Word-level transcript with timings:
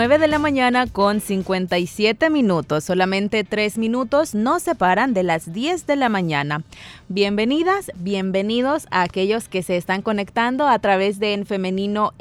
9 0.00 0.16
de 0.16 0.28
la 0.28 0.38
mañana 0.38 0.86
con 0.86 1.20
57 1.20 2.30
minutos. 2.30 2.84
Solamente 2.84 3.44
3 3.44 3.76
minutos 3.76 4.34
nos 4.34 4.62
separan 4.62 5.12
de 5.12 5.22
las 5.24 5.52
10 5.52 5.86
de 5.86 5.96
la 5.96 6.08
mañana. 6.08 6.62
Bienvenidas, 7.08 7.92
bienvenidos 7.96 8.86
a 8.90 9.02
aquellos 9.02 9.50
que 9.50 9.62
se 9.62 9.76
están 9.76 10.00
conectando 10.00 10.66
a 10.66 10.78
través 10.78 11.18
de 11.18 11.34
En 11.34 11.44
Femenino 11.44 12.14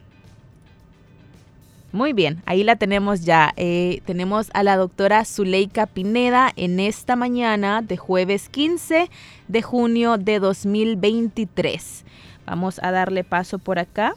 Muy 1.91 2.13
bien, 2.13 2.41
ahí 2.47 2.63
la 2.63 2.77
tenemos 2.77 3.21
ya. 3.21 3.53
Eh, 3.55 4.01
tenemos 4.05 4.49
a 4.55 4.63
la 4.63 4.75
doctora 4.75 5.23
Zuleika 5.23 5.85
Pineda 5.85 6.51
en 6.55 6.79
esta 6.79 7.15
mañana 7.15 7.83
de 7.83 7.95
jueves 7.95 8.49
15 8.49 9.09
de 9.47 9.61
junio 9.61 10.17
de 10.17 10.39
2023. 10.39 12.05
Vamos 12.47 12.79
a 12.81 12.91
darle 12.91 13.23
paso 13.23 13.59
por 13.59 13.77
acá. 13.77 14.15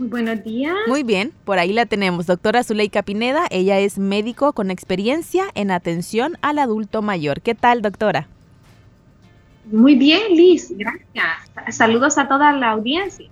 Muy 0.00 0.08
buenos 0.08 0.42
días. 0.42 0.74
Muy 0.86 1.02
bien, 1.02 1.30
por 1.44 1.58
ahí 1.58 1.74
la 1.74 1.84
tenemos, 1.84 2.24
doctora 2.24 2.64
Zuleika 2.64 3.02
Pineda. 3.02 3.46
Ella 3.50 3.80
es 3.80 3.98
médico 3.98 4.54
con 4.54 4.70
experiencia 4.70 5.44
en 5.54 5.70
atención 5.70 6.38
al 6.40 6.58
adulto 6.58 7.02
mayor. 7.02 7.42
¿Qué 7.42 7.54
tal, 7.54 7.82
doctora? 7.82 8.26
Muy 9.70 9.96
bien, 9.96 10.34
Liz, 10.34 10.72
gracias. 10.74 11.76
Saludos 11.76 12.16
a 12.16 12.28
toda 12.28 12.50
la 12.52 12.70
audiencia. 12.70 13.28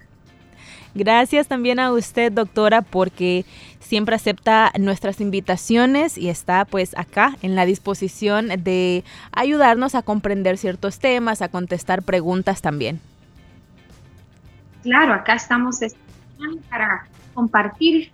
Gracias 0.94 1.48
también 1.48 1.78
a 1.78 1.90
usted, 1.90 2.30
doctora, 2.30 2.82
porque 2.82 3.46
siempre 3.80 4.14
acepta 4.14 4.70
nuestras 4.78 5.22
invitaciones 5.22 6.18
y 6.18 6.28
está 6.28 6.66
pues 6.66 6.94
acá 6.98 7.38
en 7.40 7.54
la 7.54 7.64
disposición 7.64 8.48
de 8.58 9.04
ayudarnos 9.32 9.94
a 9.94 10.02
comprender 10.02 10.58
ciertos 10.58 10.98
temas, 10.98 11.40
a 11.40 11.48
contestar 11.48 12.02
preguntas 12.02 12.60
también. 12.60 13.00
Claro, 14.82 15.14
acá 15.14 15.32
estamos 15.32 15.80
para 16.68 17.06
compartir 17.34 18.10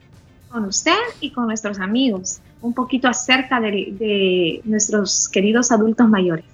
con 0.48 0.64
usted 0.64 0.96
y 1.20 1.30
con 1.30 1.46
nuestros 1.46 1.80
amigos 1.80 2.40
un 2.60 2.72
poquito 2.72 3.08
acerca 3.08 3.60
de, 3.60 4.60
nuestros 4.64 5.28
queridos 5.28 5.70
adultos 5.70 6.08
mayores. 6.08 6.44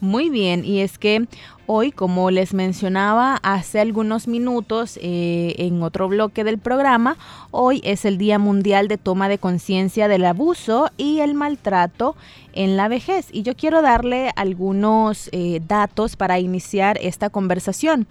Muy 0.00 0.30
bien, 0.30 0.64
y 0.64 0.80
es 0.80 0.96
que 0.96 1.26
hoy, 1.66 1.92
como 1.92 2.30
les 2.30 2.54
mencionaba 2.54 3.36
hace 3.42 3.80
algunos 3.80 4.28
minutos 4.28 4.98
eh, 5.02 5.54
en 5.58 5.82
otro 5.82 6.08
bloque 6.08 6.44
del 6.44 6.58
programa, 6.58 7.16
hoy 7.50 7.80
es 7.84 8.04
el 8.04 8.18
Día 8.18 8.38
Mundial 8.38 8.88
de 8.88 8.98
Toma 8.98 9.28
de 9.28 9.38
Conciencia 9.38 10.08
del 10.08 10.24
Abuso 10.24 10.90
y 10.96 11.20
el 11.20 11.34
Maltrato 11.34 12.16
en 12.52 12.76
la 12.76 12.88
vejez. 12.88 13.28
Y 13.32 13.42
yo 13.42 13.54
quiero 13.56 13.82
darle 13.82 14.32
algunos 14.36 15.28
eh, 15.32 15.60
datos 15.66 16.16
para 16.16 16.38
iniciar 16.38 16.98
esta 17.00 17.30
conversación. 17.30 18.06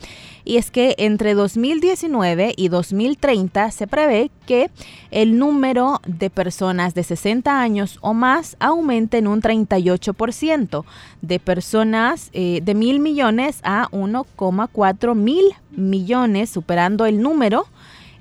Y 0.46 0.58
es 0.58 0.72
que 0.72 0.96
entre 0.98 1.34
2019 1.34 2.54
y 2.56 2.70
2030 2.70 3.72
se 3.72 3.88
prevé 3.88 4.31
que 4.46 4.72
el 5.12 5.38
número 5.38 6.02
de 6.08 6.30
personas 6.30 6.94
de 6.96 7.04
60 7.04 7.60
años 7.60 8.00
o 8.02 8.14
más 8.14 8.56
aumente 8.60 9.18
en 9.18 9.28
un 9.28 9.42
38%, 9.42 10.86
de 11.22 11.40
personas 11.40 12.30
eh, 12.34 12.62
de 12.64 12.76
mil 12.76 13.00
millones 13.00 13.49
a 13.64 13.88
1,4 13.92 15.16
mil 15.16 15.46
millones, 15.72 16.50
superando 16.50 17.06
el 17.06 17.22
número 17.22 17.66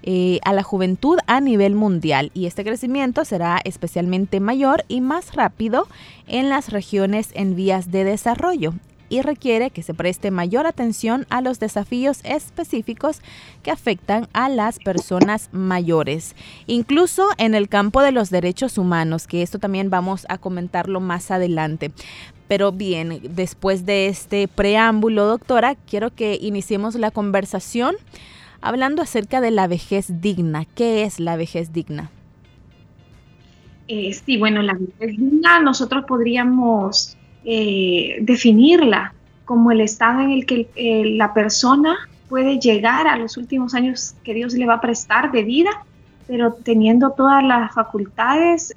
eh, 0.03 0.39
a 0.45 0.53
la 0.53 0.63
juventud 0.63 1.19
a 1.27 1.41
nivel 1.41 1.75
mundial 1.75 2.31
y 2.33 2.47
este 2.47 2.65
crecimiento 2.65 3.25
será 3.25 3.61
especialmente 3.65 4.41
mayor 4.41 4.85
y 4.89 5.01
más 5.01 5.35
rápido 5.35 5.89
en 6.27 6.49
las 6.49 6.71
regiones 6.71 7.31
en 7.35 7.57
vías 7.57 7.91
de 7.91 8.05
desarrollo 8.05 8.75
y 9.09 9.23
requiere 9.23 9.71
que 9.71 9.83
se 9.83 9.95
preste 9.95 10.31
mayor 10.31 10.67
atención 10.67 11.27
a 11.31 11.41
los 11.41 11.59
desafíos 11.61 12.21
específicos 12.25 13.21
que 13.63 13.71
afectan 13.71 14.29
a 14.33 14.49
las 14.49 14.79
personas 14.79 15.49
mayores, 15.53 16.37
incluso 16.67 17.29
en 17.39 17.55
el 17.55 17.69
campo 17.69 18.03
de 18.03 18.13
los 18.13 18.31
derechos 18.31 18.79
humanos, 18.79 19.27
que 19.27 19.43
esto 19.43 19.59
también 19.59 19.91
vamos 19.91 20.27
a 20.29 20.39
comentarlo 20.39 21.01
más 21.01 21.31
adelante. 21.31 21.91
Pero 22.49 22.73
bien, 22.73 23.21
después 23.23 23.85
de 23.85 24.09
este 24.09 24.49
preámbulo, 24.49 25.27
doctora, 25.27 25.75
quiero 25.75 26.11
que 26.15 26.39
iniciemos 26.41 26.95
la 26.95 27.11
conversación 27.11 27.95
hablando 28.63 29.03
acerca 29.03 29.43
de 29.43 29.51
la 29.51 29.67
vejez 29.67 30.21
digna. 30.23 30.65
¿Qué 30.75 31.05
es 31.05 31.21
la 31.21 31.37
vejez 31.37 31.73
digna? 31.75 32.11
Eh, 33.87 34.13
sí, 34.13 34.39
bueno, 34.39 34.63
la 34.63 34.75
vejez 34.75 35.19
digna 35.19 35.61
nosotros 35.61 36.05
podríamos 36.07 37.17
eh, 37.45 38.17
definirla 38.21 39.13
como 39.45 39.71
el 39.71 39.81
estado 39.81 40.21
en 40.21 40.31
el 40.31 40.47
que 40.47 40.69
eh, 40.75 41.05
la 41.17 41.33
persona 41.33 41.97
puede 42.29 42.59
llegar 42.59 43.07
a 43.07 43.17
los 43.17 43.37
últimos 43.37 43.75
años 43.75 44.15
que 44.25 44.35
Dios 44.35 44.55
le 44.55 44.67
va 44.67 44.75
a 44.75 44.81
prestar 44.81 45.33
de 45.33 45.43
vida, 45.43 45.71
pero 46.27 46.53
teniendo 46.53 47.13
todas 47.13 47.43
las 47.43 47.73
facultades 47.73 48.75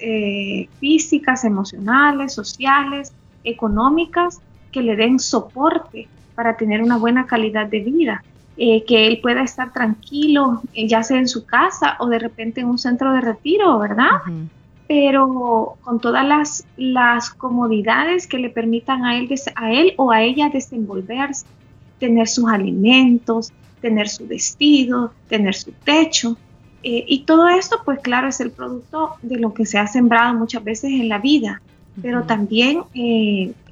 físicas, 0.80 1.44
emocionales, 1.44 2.32
sociales, 2.32 3.12
económicas 3.44 4.40
que 4.70 4.82
le 4.82 4.96
den 4.96 5.18
soporte 5.18 6.08
para 6.34 6.56
tener 6.56 6.82
una 6.82 6.96
buena 6.96 7.26
calidad 7.26 7.66
de 7.66 7.80
vida. 7.80 8.24
Eh, 8.58 8.84
que 8.84 9.06
él 9.06 9.20
pueda 9.22 9.42
estar 9.42 9.72
tranquilo, 9.72 10.60
eh, 10.74 10.86
ya 10.86 11.02
sea 11.02 11.18
en 11.18 11.26
su 11.26 11.46
casa 11.46 11.96
o 12.00 12.08
de 12.08 12.18
repente 12.18 12.60
en 12.60 12.66
un 12.66 12.78
centro 12.78 13.10
de 13.14 13.22
retiro, 13.22 13.78
¿verdad? 13.78 14.20
Pero 14.86 15.76
con 15.80 16.00
todas 16.00 16.26
las, 16.26 16.66
las 16.76 17.30
comodidades 17.30 18.26
que 18.26 18.38
le 18.38 18.50
permitan 18.50 19.06
a 19.06 19.16
él, 19.16 19.28
a 19.54 19.72
él 19.72 19.94
o 19.96 20.10
a 20.10 20.22
ella 20.22 20.50
desenvolverse, 20.50 21.46
tener 21.98 22.28
sus 22.28 22.46
alimentos, 22.46 23.52
tener 23.80 24.08
su 24.10 24.26
vestido, 24.26 25.12
tener 25.28 25.54
su 25.54 25.72
techo. 25.72 26.36
Eh, 26.82 27.04
y 27.08 27.24
todo 27.24 27.48
esto, 27.48 27.80
pues 27.84 28.00
claro, 28.00 28.28
es 28.28 28.40
el 28.40 28.50
producto 28.50 29.14
de 29.22 29.38
lo 29.38 29.54
que 29.54 29.64
se 29.64 29.78
ha 29.78 29.86
sembrado 29.86 30.34
muchas 30.34 30.62
veces 30.62 30.90
en 30.90 31.08
la 31.08 31.18
vida, 31.18 31.62
pero 32.00 32.22
también 32.22 32.82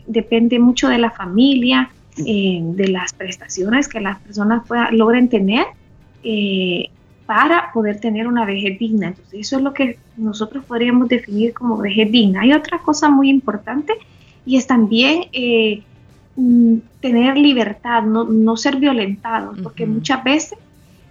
depende 0.07 0.59
mucho 0.59 0.89
de 0.89 0.99
la 0.99 1.11
familia, 1.11 1.91
eh, 2.27 2.61
de 2.63 2.89
las 2.89 3.13
prestaciones 3.13 3.89
que 3.89 4.01
las 4.01 4.19
personas 4.19 4.63
logren 4.91 5.29
tener 5.29 5.67
eh, 6.25 6.91
para 7.25 7.71
poder 7.73 8.01
tener 8.01 8.27
una 8.27 8.45
vejez 8.45 8.79
digna. 8.79 9.09
Entonces, 9.09 9.41
eso 9.41 9.59
es 9.59 9.63
lo 9.63 9.73
que 9.73 9.97
nosotros 10.17 10.65
podríamos 10.65 11.09
definir 11.09 11.55
como 11.55 11.77
vejez 11.77 12.11
digna. 12.11 12.41
Hay 12.41 12.53
otra 12.53 12.79
cosa 12.79 13.09
muy 13.09 13.31
importante 13.31 13.93
y 14.45 14.57
es 14.57 14.67
también 14.67 15.27
eh, 15.33 15.83
mm, 16.35 16.79
tener 17.01 17.39
libertad, 17.39 18.03
no, 18.03 18.57
ser 18.57 18.77
violentado, 18.77 19.55
porque 19.63 19.87
muchas 19.87 20.23
veces 20.25 20.59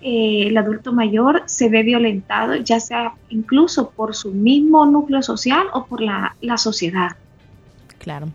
el 0.02 0.58
adulto 0.58 0.94
mayor 0.94 1.44
se 1.46 1.70
ve 1.70 1.84
violentado, 1.84 2.56
ya 2.56 2.80
sea 2.80 3.14
incluso 3.30 3.90
por 3.92 4.16
su 4.16 4.32
mismo 4.32 4.86
núcleo 4.86 5.22
social 5.22 5.68
o 5.74 5.86
por 5.86 6.02
la, 6.02 6.36
la 6.42 6.58
sociedad. 6.58 7.12
Claro. 7.98 8.30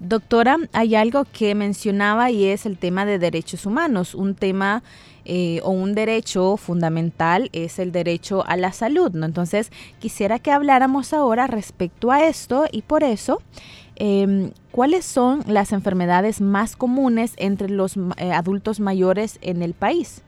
Doctora, 0.00 0.58
hay 0.72 0.94
algo 0.94 1.24
que 1.32 1.54
mencionaba 1.54 2.30
y 2.30 2.46
es 2.46 2.66
el 2.66 2.78
tema 2.78 3.04
de 3.04 3.18
derechos 3.18 3.66
humanos. 3.66 4.14
Un 4.14 4.34
tema 4.34 4.82
eh, 5.24 5.60
o 5.62 5.70
un 5.70 5.94
derecho 5.94 6.56
fundamental 6.56 7.50
es 7.52 7.78
el 7.78 7.92
derecho 7.92 8.46
a 8.46 8.56
la 8.56 8.72
salud, 8.72 9.10
¿no? 9.12 9.26
Entonces, 9.26 9.70
quisiera 9.98 10.38
que 10.38 10.52
habláramos 10.52 11.12
ahora 11.12 11.46
respecto 11.46 12.10
a 12.12 12.24
esto 12.24 12.64
y 12.72 12.80
por 12.82 13.02
eso, 13.02 13.42
em, 13.96 14.52
¿cuáles 14.70 15.04
son 15.04 15.42
las 15.46 15.72
enfermedades 15.72 16.40
más 16.40 16.76
comunes 16.76 17.34
entre 17.36 17.68
los 17.68 17.98
eh, 18.16 18.32
adultos 18.32 18.80
mayores 18.80 19.38
en 19.42 19.62
el 19.62 19.74
país? 19.74 20.22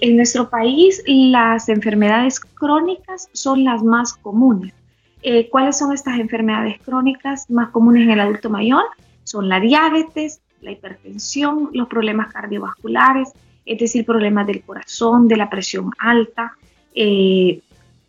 En 0.00 0.16
nuestro 0.16 0.50
país 0.50 1.02
las 1.06 1.68
enfermedades 1.68 2.40
crónicas 2.40 3.28
son 3.32 3.64
las 3.64 3.82
más 3.82 4.14
comunes. 4.14 4.74
Eh, 5.22 5.48
¿Cuáles 5.48 5.78
son 5.78 5.92
estas 5.92 6.18
enfermedades 6.18 6.80
crónicas 6.80 7.48
más 7.50 7.70
comunes 7.70 8.02
en 8.04 8.10
el 8.10 8.20
adulto 8.20 8.50
mayor? 8.50 8.84
Son 9.24 9.48
la 9.48 9.60
diabetes, 9.60 10.40
la 10.60 10.72
hipertensión, 10.72 11.70
los 11.72 11.88
problemas 11.88 12.32
cardiovasculares, 12.32 13.30
es 13.64 13.78
decir, 13.78 14.04
problemas 14.04 14.46
del 14.46 14.62
corazón, 14.62 15.28
de 15.28 15.36
la 15.36 15.50
presión 15.50 15.92
alta, 15.98 16.54
eh, 16.94 17.60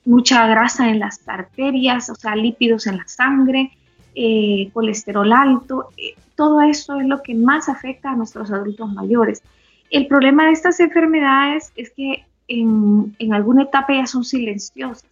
mucha 0.06 0.48
grasa 0.48 0.90
en 0.90 1.00
las 1.00 1.28
arterias, 1.28 2.10
o 2.10 2.16
sea, 2.16 2.36
lípidos 2.36 2.88
en 2.88 2.98
la 2.98 3.08
sangre, 3.08 3.72
eh, 4.16 4.70
colesterol 4.74 5.32
alto. 5.32 5.90
todo 6.36 6.62
eso 6.62 7.00
es 7.00 7.08
lo 7.08 7.22
que 7.22 7.36
más 7.36 7.68
afecta 7.68 8.12
a 8.12 8.16
nuestros 8.16 8.52
adultos 8.52 8.92
mayores. 8.94 9.44
El 9.90 10.08
problema 10.08 10.46
de 10.46 10.52
estas 10.52 10.80
enfermedades 10.80 11.72
es 11.76 11.92
que 11.92 12.26
en, 12.48 13.16
alguna 13.32 13.64
etapa 13.64 13.94
ya 13.94 14.06
son 14.06 14.24
silenciosas, 14.24 15.06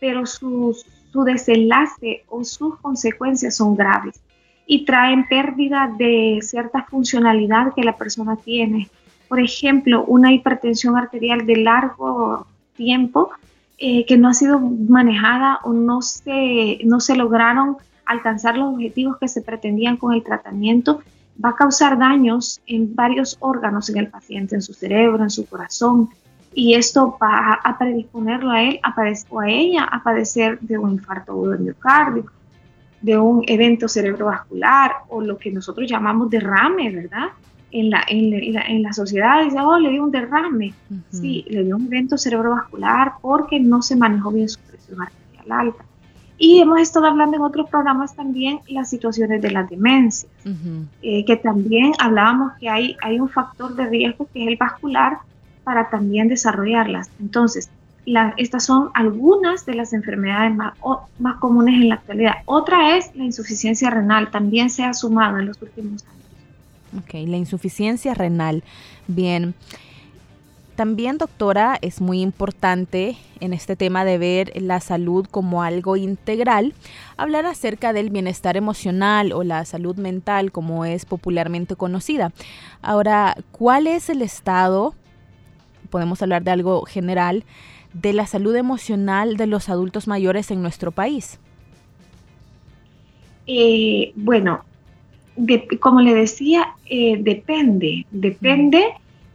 pero 0.00 0.26
su 0.26 0.74
desenlace 1.24 2.24
o 2.28 2.44
sus 2.44 2.76
consecuencias 2.80 3.56
son 3.56 3.74
graves 3.74 4.20
y 4.66 4.84
traen 4.84 5.26
pérdida 5.28 5.92
de 5.96 6.38
cierta 6.42 6.84
funcionalidad 6.84 7.74
que 7.74 7.84
la 7.84 7.96
persona 7.96 8.36
tiene. 8.36 8.88
Por 9.28 9.40
ejemplo, 9.40 10.04
una 10.04 10.32
hipertensión 10.32 10.96
arterial 10.96 11.46
de 11.46 11.56
largo 11.56 12.46
tiempo 12.76 13.30
eh, 13.78 14.06
que 14.06 14.16
no 14.16 14.28
ha 14.28 14.34
sido 14.34 14.58
manejada 14.58 15.60
o 15.64 15.72
no 15.72 16.02
se, 16.02 16.78
no 16.84 17.00
se 17.00 17.16
lograron 17.16 17.76
alcanzar 18.06 18.56
los 18.56 18.74
objetivos 18.74 19.18
que 19.18 19.28
se 19.28 19.42
pretendían 19.42 19.96
con 19.96 20.12
el 20.12 20.22
tratamiento, 20.22 21.00
va 21.42 21.50
a 21.50 21.56
causar 21.56 21.98
daños 21.98 22.60
en 22.66 22.94
varios 22.94 23.36
órganos 23.40 23.88
en 23.90 23.98
el 23.98 24.08
paciente, 24.08 24.54
en 24.54 24.62
su 24.62 24.72
cerebro, 24.72 25.22
en 25.22 25.30
su 25.30 25.46
corazón, 25.46 26.10
y 26.54 26.74
esto 26.74 27.16
va 27.20 27.54
a 27.54 27.78
predisponerlo 27.78 28.50
a 28.50 28.62
él 28.62 28.80
a 28.82 28.94
o 29.30 29.40
a 29.40 29.48
ella 29.48 29.84
a 29.84 30.02
padecer 30.02 30.58
de 30.60 30.78
un 30.78 30.92
infarto 30.92 31.32
agudo 31.32 31.58
miocardio, 31.58 32.26
de 33.02 33.18
un 33.18 33.44
evento 33.46 33.88
cerebrovascular 33.88 34.92
o 35.08 35.20
lo 35.20 35.36
que 35.36 35.50
nosotros 35.50 35.90
llamamos 35.90 36.30
derrame, 36.30 36.90
¿verdad? 36.90 37.28
En 37.70 37.90
la, 37.90 38.04
en 38.08 38.54
la, 38.54 38.62
en 38.62 38.82
la 38.82 38.92
sociedad 38.92 39.44
dice, 39.44 39.58
oh, 39.60 39.78
le 39.78 39.90
dio 39.90 40.04
un 40.04 40.12
derrame. 40.12 40.72
Sí, 41.10 41.44
le 41.48 41.64
dio 41.64 41.76
un 41.76 41.86
evento 41.86 42.16
cerebrovascular 42.16 43.14
porque 43.20 43.58
no 43.58 43.82
se 43.82 43.96
manejó 43.96 44.30
bien 44.30 44.48
su 44.48 44.60
presión 44.60 45.02
arterial 45.02 45.52
alta. 45.52 45.84
Y 46.36 46.60
hemos 46.60 46.80
estado 46.80 47.06
hablando 47.06 47.36
en 47.36 47.42
otros 47.42 47.68
programas 47.70 48.14
también 48.16 48.60
las 48.68 48.90
situaciones 48.90 49.40
de 49.40 49.50
las 49.52 49.70
demencias, 49.70 50.30
eh, 51.02 51.24
que 51.24 51.36
también 51.36 51.92
hablábamos 51.98 52.52
que 52.58 52.68
hay, 52.68 52.96
hay 53.02 53.20
un 53.20 53.28
factor 53.28 53.74
de 53.76 53.86
riesgo 53.86 54.26
que 54.32 54.42
es 54.42 54.48
el 54.48 54.56
vascular 54.56 55.18
para 55.62 55.88
también 55.90 56.28
desarrollarlas. 56.28 57.08
Entonces, 57.20 57.70
estas 58.36 58.64
son 58.64 58.90
algunas 58.94 59.64
de 59.64 59.74
las 59.74 59.92
enfermedades 59.92 60.54
más, 60.54 60.74
más 61.18 61.36
comunes 61.36 61.74
en 61.74 61.88
la 61.88 61.94
actualidad. 61.96 62.34
Otra 62.46 62.96
es 62.96 63.14
la 63.14 63.24
insuficiencia 63.24 63.90
renal, 63.90 64.30
también 64.30 64.70
se 64.70 64.84
ha 64.84 64.92
sumado 64.92 65.38
en 65.38 65.46
los 65.46 65.62
últimos 65.62 66.04
años. 66.04 67.04
Ok, 67.04 67.14
la 67.28 67.36
insuficiencia 67.36 68.14
renal. 68.14 68.62
Bien. 69.06 69.54
También, 70.76 71.18
doctora, 71.18 71.78
es 71.82 72.00
muy 72.00 72.20
importante 72.20 73.16
en 73.38 73.52
este 73.52 73.76
tema 73.76 74.04
de 74.04 74.18
ver 74.18 74.60
la 74.60 74.80
salud 74.80 75.24
como 75.30 75.62
algo 75.62 75.96
integral, 75.96 76.74
hablar 77.16 77.46
acerca 77.46 77.92
del 77.92 78.10
bienestar 78.10 78.56
emocional 78.56 79.32
o 79.32 79.44
la 79.44 79.64
salud 79.66 79.96
mental, 79.96 80.50
como 80.50 80.84
es 80.84 81.04
popularmente 81.04 81.76
conocida. 81.76 82.32
Ahora, 82.82 83.36
¿cuál 83.52 83.86
es 83.86 84.10
el 84.10 84.20
estado, 84.20 84.94
podemos 85.90 86.20
hablar 86.22 86.42
de 86.42 86.50
algo 86.50 86.84
general, 86.86 87.44
de 87.92 88.12
la 88.12 88.26
salud 88.26 88.56
emocional 88.56 89.36
de 89.36 89.46
los 89.46 89.68
adultos 89.68 90.08
mayores 90.08 90.50
en 90.50 90.60
nuestro 90.60 90.90
país? 90.90 91.38
Eh, 93.46 94.12
bueno, 94.16 94.64
como 95.78 96.00
le 96.00 96.14
decía, 96.14 96.74
eh, 96.86 97.16
depende, 97.20 98.06
depende 98.10 98.86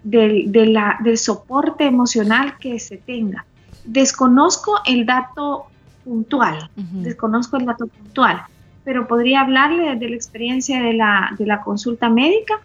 del, 0.03 1.17
soporte 1.17 1.85
emocional 1.85 2.57
que 2.57 2.79
se 2.79 2.97
tenga. 2.97 3.45
Desconozco 3.85 4.79
el 4.85 5.05
dato 5.05 5.65
puntual, 6.03 6.69
desconozco 6.75 7.57
el 7.57 7.65
dato 7.65 7.87
puntual, 7.87 8.41
pero 8.83 9.07
podría 9.07 9.41
hablarle 9.41 9.95
de 9.95 10.09
la 10.09 10.15
experiencia 10.15 10.81
de 10.81 10.93
la, 10.93 11.61
consulta 11.63 12.09
médica, 12.09 12.59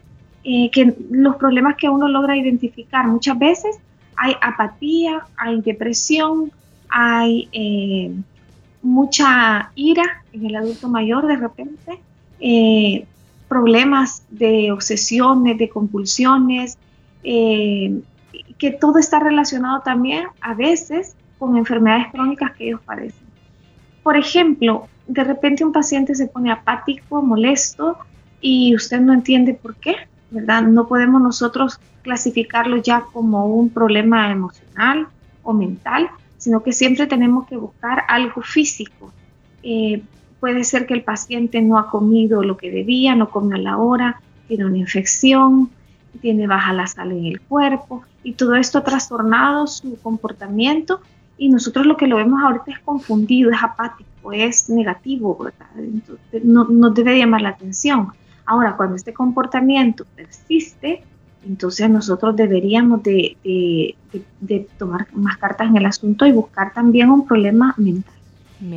eh, 0.44 0.70
que 0.70 0.94
los 1.10 1.36
problemas 1.36 1.76
que 1.76 1.88
uno 1.88 2.08
logra 2.08 2.36
identificar 2.36 3.06
muchas 3.06 3.38
veces 3.38 3.78
hay 4.16 4.34
apatía, 4.40 5.26
hay 5.36 5.60
depresión, 5.60 6.52
hay 6.88 7.48
eh, 7.52 8.14
mucha 8.82 9.70
ira 9.74 10.22
en 10.32 10.46
el 10.46 10.56
adulto 10.56 10.88
mayor 10.88 11.26
de 11.26 11.36
repente, 11.36 12.00
eh, 12.40 13.06
problemas 13.48 14.24
de 14.30 14.70
obsesiones, 14.72 15.58
de 15.58 15.68
compulsiones, 15.68 16.78
eh, 17.24 18.00
que 18.58 18.70
todo 18.70 18.98
está 18.98 19.18
relacionado 19.18 19.80
también 19.80 20.26
a 20.40 20.54
veces 20.54 21.16
con 21.38 21.56
enfermedades 21.56 22.08
crónicas 22.12 22.52
que 22.52 22.68
ellos 22.68 22.80
padecen. 22.84 23.26
Por 24.02 24.16
ejemplo, 24.16 24.86
de 25.06 25.24
repente 25.24 25.64
un 25.64 25.72
paciente 25.72 26.14
se 26.14 26.26
pone 26.28 26.50
apático, 26.50 27.22
molesto 27.22 27.98
y 28.40 28.74
usted 28.74 29.00
no 29.00 29.12
entiende 29.12 29.54
por 29.54 29.74
qué, 29.76 29.96
¿verdad? 30.30 30.62
No 30.62 30.86
podemos 30.86 31.20
nosotros 31.20 31.80
clasificarlo 32.02 32.76
ya 32.76 33.04
como 33.12 33.46
un 33.46 33.70
problema 33.70 34.30
emocional 34.30 35.08
o 35.42 35.52
mental, 35.52 36.10
sino 36.38 36.62
que 36.62 36.72
siempre 36.72 37.06
tenemos 37.06 37.46
que 37.46 37.56
buscar 37.56 38.04
algo 38.08 38.42
físico. 38.42 39.12
Eh, 39.62 40.02
puede 40.40 40.64
ser 40.64 40.86
que 40.86 40.94
el 40.94 41.02
paciente 41.02 41.62
no 41.62 41.78
ha 41.78 41.88
comido 41.88 42.42
lo 42.42 42.58
que 42.58 42.70
debía, 42.70 43.14
no 43.14 43.30
come 43.30 43.56
a 43.56 43.58
la 43.58 43.78
hora, 43.78 44.20
tiene 44.46 44.66
una 44.66 44.76
infección, 44.76 45.70
tiene 46.18 46.46
baja 46.46 46.72
la 46.72 46.86
sal 46.86 47.12
en 47.12 47.26
el 47.26 47.40
cuerpo 47.40 48.02
y 48.22 48.32
todo 48.32 48.54
esto 48.54 48.78
ha 48.78 48.84
trastornado 48.84 49.66
su 49.66 49.98
comportamiento 50.00 51.00
y 51.36 51.48
nosotros 51.48 51.86
lo 51.86 51.96
que 51.96 52.06
lo 52.06 52.16
vemos 52.16 52.42
ahorita 52.42 52.72
es 52.72 52.78
confundido, 52.80 53.50
es 53.50 53.62
apático, 53.62 54.32
es 54.32 54.68
negativo, 54.70 55.48
no, 56.42 56.64
no 56.64 56.90
debe 56.90 57.18
llamar 57.18 57.42
la 57.42 57.50
atención. 57.50 58.08
Ahora, 58.46 58.76
cuando 58.76 58.96
este 58.96 59.12
comportamiento 59.12 60.04
persiste, 60.14 61.02
entonces 61.44 61.90
nosotros 61.90 62.36
deberíamos 62.36 63.02
de, 63.02 63.36
de, 64.40 64.68
tomar 64.78 65.06
más 65.12 65.36
cartas 65.38 65.68
en 65.68 65.76
el 65.76 65.86
asunto 65.86 66.24
y 66.24 66.32
buscar 66.32 66.72
también 66.72 67.10
un 67.10 67.26
problema 67.26 67.74
mental. 67.76 68.14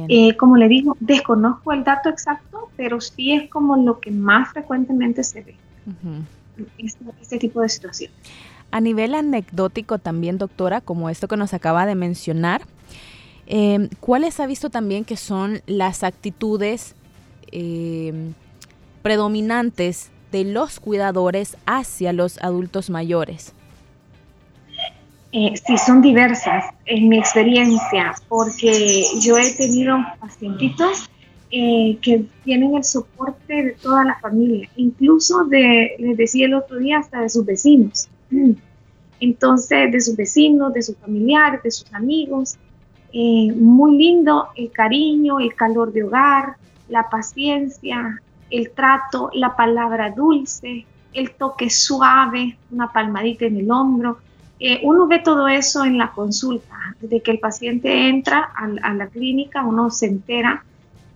Eh, 0.09 0.35
como 0.35 0.57
le 0.57 0.67
digo, 0.67 0.97
desconozco 0.99 1.71
el 1.71 1.83
dato 1.83 2.09
exacto, 2.09 2.69
pero 2.75 2.99
sí 2.99 3.31
es 3.31 3.49
como 3.49 3.77
lo 3.77 3.99
que 3.99 4.11
más 4.11 4.49
frecuentemente 4.51 5.23
se 5.23 5.43
ve 5.43 5.55
este, 6.77 7.05
este, 7.21 7.37
tipo 7.37 7.61
de 7.61 7.69
situación. 7.69 8.11
A 8.71 8.81
nivel 8.81 9.15
anecdótico 9.15 9.97
también, 9.97 10.37
doctora, 10.37 10.81
como 10.81 11.09
esto 11.09 11.27
que 11.27 11.37
nos 11.37 11.53
acaba 11.53 11.85
de 11.85 11.95
mencionar, 11.95 12.61
eh, 13.47 13.89
¿cuáles 13.99 14.39
ha 14.39 14.45
visto 14.45 14.69
también 14.69 15.05
que 15.05 15.15
son 15.15 15.61
las 15.67 16.03
actitudes 16.03 16.95
eh, 17.51 18.33
predominantes 19.01 20.11
de 20.31 20.43
los 20.43 20.79
cuidadores 20.79 21.57
hacia 21.65 22.11
los 22.11 22.37
adultos 22.43 22.89
mayores? 22.89 23.53
Eh, 25.31 25.53
sí, 25.65 25.77
son 25.77 26.01
diversas 26.01 26.65
en 26.85 27.09
mi 27.09 27.19
experiencia, 27.19 28.15
porque 28.27 29.05
yo 29.21 29.37
he 29.37 29.53
tenido 29.53 29.97
pacientitos 30.19 31.09
eh, 31.51 31.97
que 32.01 32.25
tienen 32.43 32.75
el 32.75 32.83
soporte 32.83 33.53
de 33.63 33.71
toda 33.71 34.03
la 34.03 34.19
familia, 34.19 34.69
incluso 34.75 35.45
de, 35.45 35.95
les 35.99 36.17
decía 36.17 36.45
el 36.45 36.53
otro 36.53 36.77
día, 36.77 36.99
hasta 36.99 37.21
de 37.21 37.29
sus 37.29 37.45
vecinos. 37.45 38.09
Entonces, 39.19 39.91
de 39.91 40.01
sus 40.01 40.15
vecinos, 40.15 40.73
de 40.73 40.81
sus 40.81 40.97
familiares, 40.97 41.63
de 41.63 41.71
sus 41.71 41.91
amigos. 41.93 42.57
Eh, 43.13 43.51
muy 43.55 43.97
lindo 43.97 44.49
el 44.55 44.69
cariño, 44.71 45.39
el 45.39 45.55
calor 45.55 45.91
de 45.91 46.03
hogar, 46.03 46.57
la 46.89 47.09
paciencia, 47.09 48.21
el 48.49 48.69
trato, 48.71 49.29
la 49.33 49.55
palabra 49.55 50.11
dulce, 50.11 50.85
el 51.13 51.31
toque 51.31 51.69
suave, 51.69 52.57
una 52.71 52.91
palmadita 52.91 53.45
en 53.45 53.57
el 53.57 53.71
hombro. 53.71 54.19
Eh, 54.59 54.81
uno 54.83 55.07
ve 55.07 55.19
todo 55.19 55.47
eso 55.47 55.85
en 55.85 55.97
la 55.97 56.11
consulta. 56.11 56.75
Desde 56.99 57.21
que 57.21 57.31
el 57.31 57.39
paciente 57.39 58.09
entra 58.09 58.51
a, 58.55 58.93
la 58.93 59.07
clínica, 59.07 59.63
uno 59.63 59.89
se 59.89 60.07
entera 60.07 60.63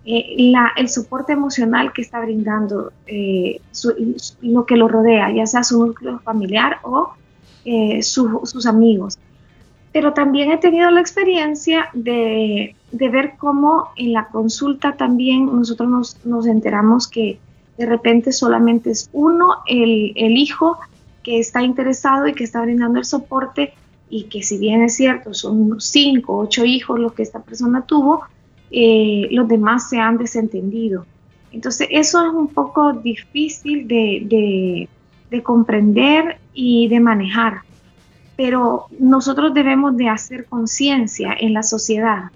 eh, 0.04 0.52
el 0.76 0.88
soporte 0.88 1.32
emocional 1.32 1.92
que 1.92 2.02
está 2.02 2.20
brindando 2.20 2.92
eh, 3.06 3.60
lo 4.40 4.66
que 4.66 4.76
lo 4.76 4.88
rodea, 4.88 5.30
ya 5.32 5.46
sea 5.46 5.62
su 5.62 5.86
núcleo 5.86 6.18
familiar 6.20 6.78
o 6.82 7.12
sus 8.02 8.66
amigos. 8.66 9.18
Pero 9.92 10.14
también 10.14 10.50
he 10.50 10.56
tenido 10.56 10.90
la 10.90 11.00
experiencia 11.00 11.88
de, 11.92 12.74
ver 12.90 13.34
cómo 13.38 13.90
en 13.96 14.14
la 14.14 14.28
consulta 14.28 14.96
también 14.96 15.46
nosotros 15.46 16.16
nos, 16.24 16.46
enteramos 16.46 17.06
que 17.06 17.38
de 17.76 17.86
repente 17.86 18.32
solamente 18.32 18.90
es 18.90 19.10
uno, 19.12 19.58
el, 19.66 20.36
hijo 20.36 20.78
que 21.22 21.38
está 21.38 21.62
interesado 21.62 22.26
y 22.26 22.32
que 22.32 22.44
está 22.44 22.62
brindando 22.62 22.98
el 22.98 23.04
soporte 23.04 23.74
y 24.08 24.24
que 24.24 24.42
si 24.42 24.58
bien 24.58 24.82
es 24.82 24.96
cierto, 24.96 25.34
son 25.34 25.80
cinco, 25.80 26.38
ocho 26.38 26.64
hijos 26.64 26.98
los 26.98 27.12
que 27.12 27.22
esta 27.22 27.40
persona 27.40 27.82
tuvo, 27.82 28.22
eh, 28.72 29.28
los 29.30 29.46
demás 29.48 29.88
se 29.90 29.98
han 29.98 30.16
desentendido. 30.16 31.06
Entonces 31.52 31.88
eso 31.90 32.26
es 32.26 32.32
un 32.32 32.48
poco 32.48 32.94
difícil 32.94 33.86
de, 33.86 34.88
comprender 35.42 36.38
y 36.54 36.88
de 36.88 37.00
manejar, 37.00 37.60
pero 38.36 38.86
nosotros 38.98 39.52
debemos 39.54 39.96
de 39.96 40.08
hacer 40.08 40.46
conciencia 40.46 41.34
en 41.38 41.54
la 41.54 41.62
sociedad 41.62 42.30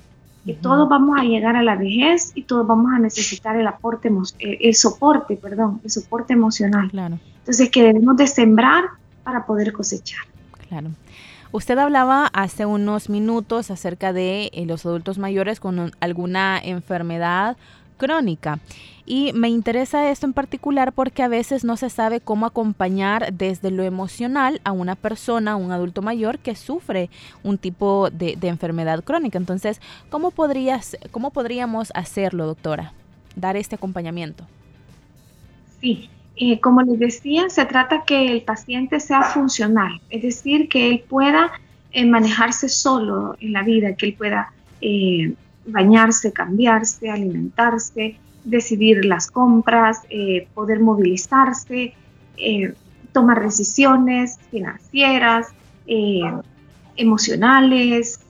que 0.45 0.55
todos 0.55 0.89
vamos 0.89 1.19
a 1.19 1.25
llegar 1.25 1.57
a 1.57 1.63
la 1.63 1.75
vejez 1.75 2.31
y 2.35 2.43
todos 2.43 2.67
vamos 2.67 2.93
a 2.95 3.01
necesitar 3.01 3.57
el 3.57 3.67
aporte, 3.67 4.09
eh, 4.39 4.59
el 4.61 4.75
soporte, 4.77 5.37
perdón, 5.37 5.81
el 5.83 5.91
soporte 5.91 6.35
emocional. 6.35 6.89
Claro. 6.91 7.19
Entonces 7.39 7.69
que 7.69 7.83
debemos 7.83 8.17
de 8.17 8.29
sembrar 8.29 8.85
para 9.25 9.45
poder 9.45 9.73
cosechar. 9.73 10.25
Claro. 10.69 10.91
Usted 11.57 11.79
hablaba 11.79 12.27
hace 12.35 12.67
unos 12.67 13.09
minutos 13.09 13.71
acerca 13.71 14.13
de 14.13 14.51
eh, 14.53 14.67
los 14.67 14.85
adultos 14.85 15.17
mayores 15.17 15.59
con 15.59 15.91
alguna 16.01 16.61
enfermedad 16.63 17.57
crónica. 17.97 18.59
Y 19.07 19.33
me 19.33 19.49
interesa 19.49 20.11
esto 20.11 20.27
en 20.27 20.35
particular 20.35 20.93
porque 20.93 21.23
a 21.23 21.29
veces 21.29 21.65
no 21.65 21.79
se 21.79 21.89
sabe 21.89 22.21
cómo 22.21 22.45
acompañar 22.45 23.33
desde 23.33 23.71
lo 23.71 23.85
emocional 23.85 24.61
a 24.65 24.73
una 24.73 24.97
persona, 24.97 25.57
un 25.57 25.73
adulto 25.73 26.03
mayor 26.03 26.41
que 26.41 26.57
sufre 26.57 27.09
un 27.43 27.57
tipo 27.57 28.11
de, 28.11 28.37
enfermedad 28.43 29.03
crónica. 29.03 29.39
Entonces, 29.39 29.81
¿cómo, 30.11 30.33
podrías, 30.33 30.99
¿cómo 31.11 31.31
podríamos 31.31 31.91
hacerlo, 31.95 32.45
doctora? 32.45 32.93
Dar 33.35 33.57
este 33.57 33.77
acompañamiento. 33.77 34.45
Sí, 35.81 36.11
eh, 36.39 36.61
como 36.61 36.83
les 36.83 36.99
decía, 36.99 37.49
se 37.49 37.65
trata 37.65 38.05
que 38.05 38.31
el 38.31 38.43
paciente 38.43 39.01
sea 39.01 39.23
funcional, 39.23 40.03
es 40.11 40.23
decir, 40.23 40.69
que 40.69 40.89
él 40.89 41.05
pueda 41.09 41.51
eh, 41.93 42.05
manejarse 42.05 42.69
solo 42.69 43.37
en 43.41 43.55
la 43.55 43.63
vida, 43.63 43.95
que 43.95 44.07
él 44.07 44.15
pueda 44.15 44.53
eh, 44.83 45.33
bañarse, 45.67 46.35
cambiarse, 46.35 47.11
alimentarse, 47.11 48.17
decidir 48.45 49.07
las 49.07 49.31
compras, 49.31 50.03
poder 50.55 50.79
movilizarse, 50.79 51.95
tomar 53.13 53.43
decisiones 53.43 54.39
financieras, 54.53 55.49
emocionales, 56.97 58.21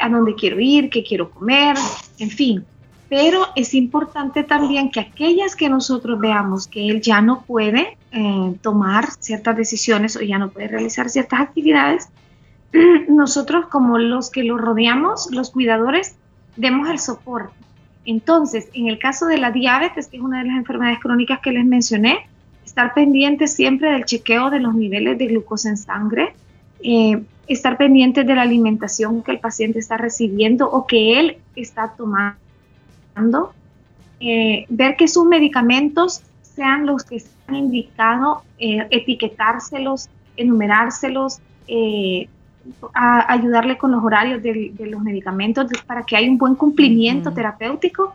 a 0.00 0.08
dónde 0.08 0.36
quiero 0.36 0.60
ir, 0.60 0.90
qué 0.90 1.02
quiero 1.02 1.30
comer, 1.30 1.76
en 2.20 2.30
fin, 2.30 2.64
pero 3.08 3.46
es 3.54 3.74
importante 3.74 4.42
también 4.42 4.90
que 4.90 5.00
aquellas 5.00 5.54
que 5.54 5.68
nosotros 5.68 6.18
veamos 6.18 6.66
que 6.66 6.88
él 6.88 7.00
ya 7.00 7.20
no 7.20 7.42
puede 7.42 7.96
eh, 8.10 8.54
tomar 8.62 9.06
ciertas 9.20 9.56
decisiones 9.56 10.16
o 10.16 10.22
ya 10.22 10.38
no 10.38 10.50
puede 10.50 10.68
realizar 10.68 11.08
ciertas 11.08 11.40
actividades, 11.40 12.08
nosotros 13.08 13.66
como 13.66 13.98
los 13.98 14.30
que 14.30 14.42
lo 14.42 14.58
rodeamos, 14.58 15.28
los 15.30 15.50
cuidadores, 15.50 16.16
demos 16.56 16.88
el 16.90 16.98
soporte. 16.98 17.54
Entonces, 18.04 18.68
en 18.72 18.88
el 18.88 18.98
caso 18.98 19.26
de 19.26 19.38
la 19.38 19.50
diabetes, 19.50 20.08
que 20.08 20.16
es 20.16 20.22
una 20.22 20.38
de 20.38 20.48
las 20.48 20.56
enfermedades 20.56 21.00
crónicas 21.00 21.40
que 21.40 21.52
les 21.52 21.64
mencioné, 21.64 22.28
estar 22.64 22.92
pendiente 22.94 23.46
siempre 23.46 23.92
del 23.92 24.04
chequeo 24.04 24.50
de 24.50 24.60
los 24.60 24.74
niveles 24.74 25.18
de 25.18 25.26
glucosa 25.26 25.68
en 25.68 25.76
sangre, 25.76 26.34
eh, 26.82 27.22
estar 27.46 27.76
pendiente 27.76 28.24
de 28.24 28.34
la 28.34 28.42
alimentación 28.42 29.22
que 29.22 29.32
el 29.32 29.38
paciente 29.40 29.78
está 29.78 29.96
recibiendo 29.96 30.68
o 30.70 30.86
que 30.86 31.20
él 31.20 31.38
está 31.54 31.94
tomando 31.96 32.45
eh, 34.20 34.64
ver 34.68 34.96
que 34.96 35.08
sus 35.08 35.26
medicamentos 35.26 36.22
sean 36.42 36.86
los 36.86 37.04
que 37.04 37.16
están 37.16 37.56
indicados, 37.56 38.38
eh, 38.58 38.86
etiquetárselos, 38.90 40.08
enumerárselos, 40.36 41.40
eh, 41.68 42.28
ayudarle 42.94 43.78
con 43.78 43.92
los 43.92 44.02
horarios 44.02 44.42
de, 44.42 44.72
los 44.90 45.00
medicamentos 45.00 45.66
para 45.86 46.04
que 46.04 46.16
haya 46.16 46.28
un 46.28 46.38
buen 46.38 46.56
cumplimiento 46.56 47.32
terapéutico. 47.32 48.14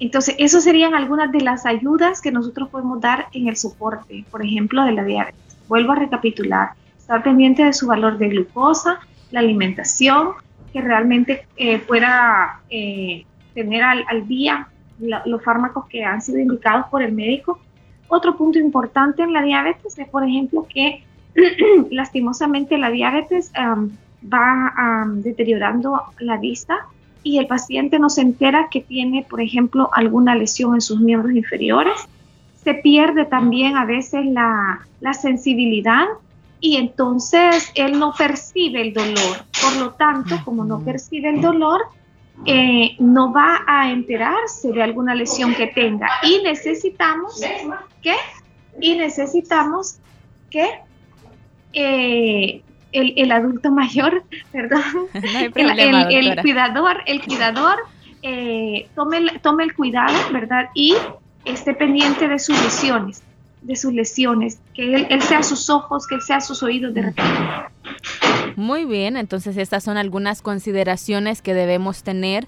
Entonces, 0.00 0.34
esas 0.38 0.64
serían 0.64 0.94
algunas 0.94 1.30
de 1.30 1.42
las 1.42 1.66
ayudas 1.66 2.20
que 2.22 2.32
nosotros 2.32 2.70
podemos 2.70 3.00
dar 3.00 3.26
en 3.32 3.48
el 3.48 3.56
soporte, 3.56 4.24
por 4.30 4.44
ejemplo, 4.44 4.84
de 4.84 4.92
la 4.92 5.04
diabetes. 5.04 5.58
Vuelvo 5.68 5.92
a 5.92 5.96
recapitular, 5.96 6.70
estar 6.98 7.22
pendiente 7.22 7.64
de 7.64 7.72
su 7.72 7.86
valor 7.86 8.18
de 8.18 8.30
glucosa, 8.30 8.98
la 9.30 9.40
alimentación, 9.40 10.30
que 10.72 10.80
realmente 10.80 11.46
pueda 11.86 12.60
tener 13.62 13.82
al, 13.82 14.26
día 14.26 14.68
los 14.98 15.42
fármacos 15.42 15.86
que 15.86 16.04
han 16.04 16.20
sido 16.20 16.38
indicados 16.38 16.86
por 16.90 17.02
el 17.02 17.12
médico. 17.12 17.58
Otro 18.08 18.36
punto 18.36 18.58
importante 18.58 19.22
en 19.22 19.32
la 19.32 19.42
diabetes 19.42 19.98
es, 19.98 20.08
por 20.08 20.24
ejemplo, 20.24 20.66
que 20.68 21.04
lastimosamente 21.90 22.78
la 22.78 22.90
diabetes 22.90 23.52
va 24.22 25.06
deteriorando 25.14 26.02
la 26.18 26.36
vista 26.36 26.86
y 27.22 27.38
el 27.38 27.46
paciente 27.46 27.98
no 27.98 28.08
se 28.08 28.22
entera 28.22 28.68
que 28.70 28.80
tiene, 28.80 29.26
por 29.28 29.40
ejemplo, 29.40 29.90
alguna 29.92 30.34
lesión 30.34 30.74
en 30.74 30.80
sus 30.80 31.00
miembros 31.00 31.34
inferiores. 31.34 32.08
Se 32.62 32.74
pierde 32.74 33.24
también 33.24 33.76
a 33.76 33.84
veces 33.84 34.24
la, 34.26 34.86
la 35.00 35.14
sensibilidad 35.14 36.06
y 36.60 36.76
entonces 36.76 37.72
él 37.74 37.98
no 37.98 38.12
percibe 38.16 38.82
el 38.82 38.92
dolor. 38.92 39.44
Por 39.62 39.76
lo 39.76 39.90
tanto, 39.92 40.36
como 40.44 40.64
no 40.64 40.80
percibe 40.80 41.30
el 41.30 41.40
dolor, 41.40 41.80
eh, 42.46 42.96
no 42.98 43.32
va 43.32 43.60
a 43.66 43.90
enterarse 43.90 44.72
de 44.72 44.82
alguna 44.82 45.14
lesión 45.14 45.54
que 45.54 45.66
tenga. 45.68 46.08
Y 46.22 46.42
necesitamos 46.42 47.40
que 48.02 48.14
y 48.80 48.96
necesitamos 48.96 49.98
que 50.50 50.66
eh, 51.72 52.62
el, 52.92 53.32
adulto 53.32 53.70
mayor, 53.70 54.24
perdón, 54.52 54.82
el, 55.54 56.40
cuidador, 56.40 57.02
el 57.06 57.22
cuidador 57.22 57.78
eh, 58.22 58.88
tome, 58.94 59.38
tome 59.42 59.64
el 59.64 59.74
cuidado, 59.74 60.16
¿verdad? 60.32 60.70
Y 60.74 60.94
esté 61.44 61.74
pendiente 61.74 62.28
de 62.28 62.38
sus 62.38 62.60
lesiones, 62.62 63.22
de 63.62 63.76
sus 63.76 63.92
lesiones, 63.92 64.58
que 64.74 65.06
él, 65.08 65.22
sea 65.22 65.42
sus 65.42 65.68
ojos, 65.68 66.06
que 66.06 66.14
él 66.14 66.22
sea 66.22 66.40
sus 66.40 66.62
oídos 66.62 66.94
de 66.94 67.02
repente. 67.02 67.32
Muy 68.56 68.84
bien, 68.84 69.16
entonces 69.16 69.56
estas 69.56 69.84
son 69.84 69.96
algunas 69.96 70.42
consideraciones 70.42 71.42
que 71.42 71.54
debemos 71.54 72.02
tener. 72.02 72.46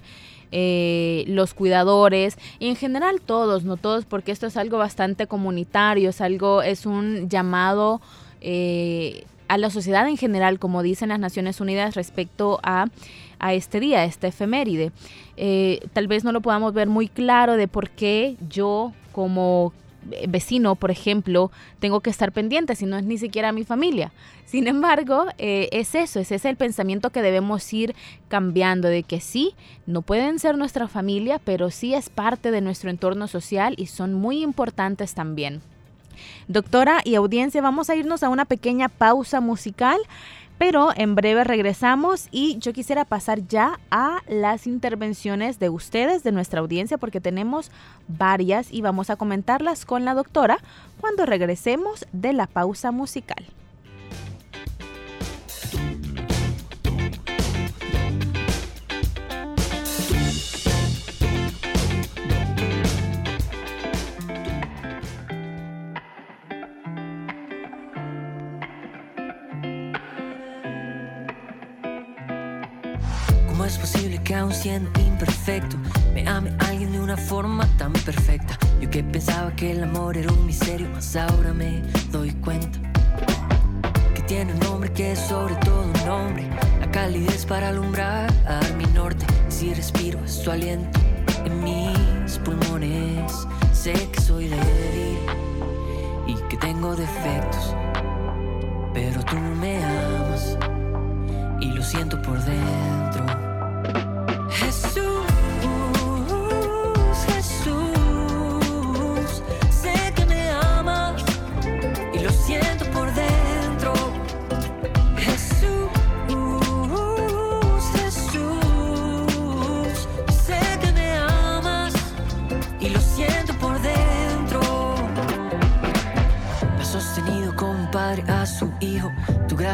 Eh, 0.55 1.23
los 1.25 1.55
cuidadores 1.55 2.37
y 2.59 2.67
en 2.67 2.75
general 2.75 3.21
todos, 3.21 3.63
no 3.63 3.75
todos, 3.75 4.05
porque 4.05 4.31
esto 4.31 4.45
es 4.45 4.55
algo 4.55 4.77
bastante 4.77 5.25
comunitario, 5.25 6.11
es 6.11 6.21
algo, 6.21 6.61
es 6.61 6.85
un 6.85 7.27
llamado 7.27 8.01
eh, 8.39 9.25
a 9.47 9.57
la 9.57 9.71
sociedad 9.71 10.07
en 10.07 10.15
general, 10.15 10.59
como 10.59 10.83
dicen 10.83 11.09
las 11.09 11.19
Naciones 11.19 11.59
Unidas 11.59 11.95
respecto 11.95 12.59
a, 12.61 12.85
a 13.39 13.53
este 13.53 13.79
día, 13.79 14.05
esta 14.05 14.27
efeméride. 14.27 14.91
Eh, 15.37 15.79
tal 15.93 16.07
vez 16.07 16.23
no 16.23 16.31
lo 16.31 16.41
podamos 16.41 16.73
ver 16.73 16.87
muy 16.87 17.07
claro 17.07 17.57
de 17.57 17.67
por 17.67 17.89
qué 17.89 18.37
yo 18.47 18.93
como 19.11 19.73
vecino, 20.27 20.75
por 20.75 20.91
ejemplo, 20.91 21.51
tengo 21.79 22.01
que 22.01 22.09
estar 22.09 22.31
pendiente, 22.31 22.75
si 22.75 22.85
no 22.85 22.97
es 22.97 23.03
ni 23.03 23.17
siquiera 23.17 23.51
mi 23.51 23.63
familia. 23.63 24.11
Sin 24.45 24.67
embargo, 24.67 25.25
eh, 25.37 25.69
es 25.71 25.95
eso, 25.95 26.19
es 26.19 26.31
ese 26.31 26.49
el 26.49 26.57
pensamiento 26.57 27.09
que 27.09 27.21
debemos 27.21 27.71
ir 27.73 27.95
cambiando, 28.27 28.87
de 28.87 29.03
que 29.03 29.19
sí, 29.19 29.55
no 29.85 30.01
pueden 30.01 30.39
ser 30.39 30.57
nuestra 30.57 30.87
familia, 30.87 31.39
pero 31.43 31.71
sí 31.71 31.93
es 31.93 32.09
parte 32.09 32.51
de 32.51 32.61
nuestro 32.61 32.89
entorno 32.89 33.27
social 33.27 33.73
y 33.77 33.87
son 33.87 34.13
muy 34.13 34.43
importantes 34.43 35.13
también. 35.13 35.61
Doctora 36.47 37.01
y 37.03 37.15
audiencia, 37.15 37.61
vamos 37.61 37.89
a 37.89 37.95
irnos 37.95 38.23
a 38.23 38.29
una 38.29 38.45
pequeña 38.45 38.89
pausa 38.89 39.41
musical 39.41 39.97
pero 40.57 40.89
en 40.95 41.15
breve 41.15 41.43
regresamos 41.43 42.27
y 42.31 42.57
yo 42.59 42.73
quisiera 42.73 43.05
pasar 43.05 43.47
ya 43.47 43.79
a 43.91 44.21
las 44.27 44.67
intervenciones 44.67 45.59
de 45.59 45.69
ustedes, 45.69 46.23
de 46.23 46.31
nuestra 46.31 46.61
audiencia, 46.61 46.97
porque 46.97 47.21
tenemos 47.21 47.71
varias 48.07 48.71
y 48.71 48.81
vamos 48.81 49.09
a 49.09 49.15
comentarlas 49.15 49.85
con 49.85 50.05
la 50.05 50.13
doctora 50.13 50.59
cuando 50.99 51.25
regresemos 51.25 52.05
de 52.11 52.33
la 52.33 52.47
pausa 52.47 52.91
musical. 52.91 53.45
Siendo 74.63 74.97
imperfecto 75.01 75.75
me 76.13 76.25
ame 76.25 76.55
alguien 76.59 76.93
de 76.93 77.01
una 77.01 77.17
forma 77.17 77.67
tan 77.77 77.91
perfecta? 77.91 78.57
Yo 78.79 78.89
que 78.89 79.03
pensaba 79.03 79.53
que 79.57 79.71
el 79.71 79.83
amor 79.83 80.15
era 80.15 80.31
un 80.31 80.45
misterio, 80.45 80.87
más 80.87 81.17
ahora 81.17 81.51
me 81.51 81.81
doy 82.13 82.31
cuenta 82.35 82.79
que 84.15 84.21
tiene 84.21 84.53
un 84.53 84.59
nombre 84.59 84.89
que 84.93 85.11
es 85.11 85.19
sobre 85.19 85.55
todo 85.55 85.81
un 85.81 86.05
nombre, 86.05 86.49
la 86.79 86.89
calidez 86.91 87.45
para 87.45 87.67
alumbrar 87.67 88.31
a 88.47 88.61
mi 88.77 88.85
norte. 88.93 89.25
Si 89.49 89.73
respiro 89.73 90.23
es 90.23 90.41
tu 90.41 90.49
aliento 90.49 90.97
en 91.43 91.61
mis 91.61 92.37
pulmones, 92.45 93.33
sé 93.73 93.91
que 94.13 94.21
soy 94.21 94.47
débil 94.47 95.17
y 96.25 96.35
que 96.47 96.55
tengo 96.55 96.95
defectos, 96.95 97.75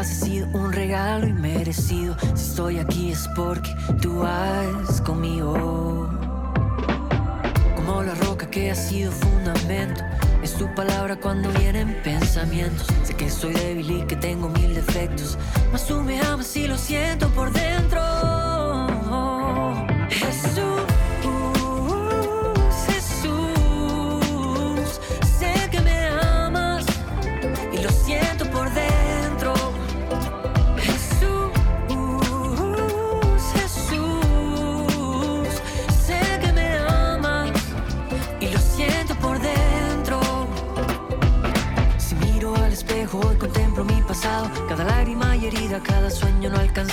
sido 0.04 0.46
un 0.52 0.72
regalo 0.72 1.26
inmerecido. 1.26 2.16
Si 2.34 2.44
estoy 2.50 2.78
aquí 2.78 3.12
es 3.12 3.28
porque 3.34 3.74
tú 4.00 4.20
vas 4.20 5.00
conmigo. 5.00 6.08
Como 7.76 8.02
la 8.02 8.14
roca 8.14 8.48
que 8.50 8.70
ha 8.70 8.74
sido 8.74 9.12
fundamento. 9.12 10.02
Es 10.42 10.54
tu 10.54 10.72
palabra 10.74 11.16
cuando 11.16 11.50
vienen 11.50 11.96
pensamientos. 12.02 12.86
Sé 13.04 13.14
que 13.14 13.30
soy 13.30 13.52
débil 13.54 13.90
y 13.90 14.02
que 14.06 14.16
tengo 14.16 14.48
mil 14.48 14.74
defectos. 14.74 15.38
Mas 15.72 15.86
tú 15.86 16.02
me 16.02 16.20
amas 16.20 16.56
y 16.56 16.66
lo 16.66 16.76
siento 16.76 17.28
por 17.30 17.52
dentro. 17.52 18.09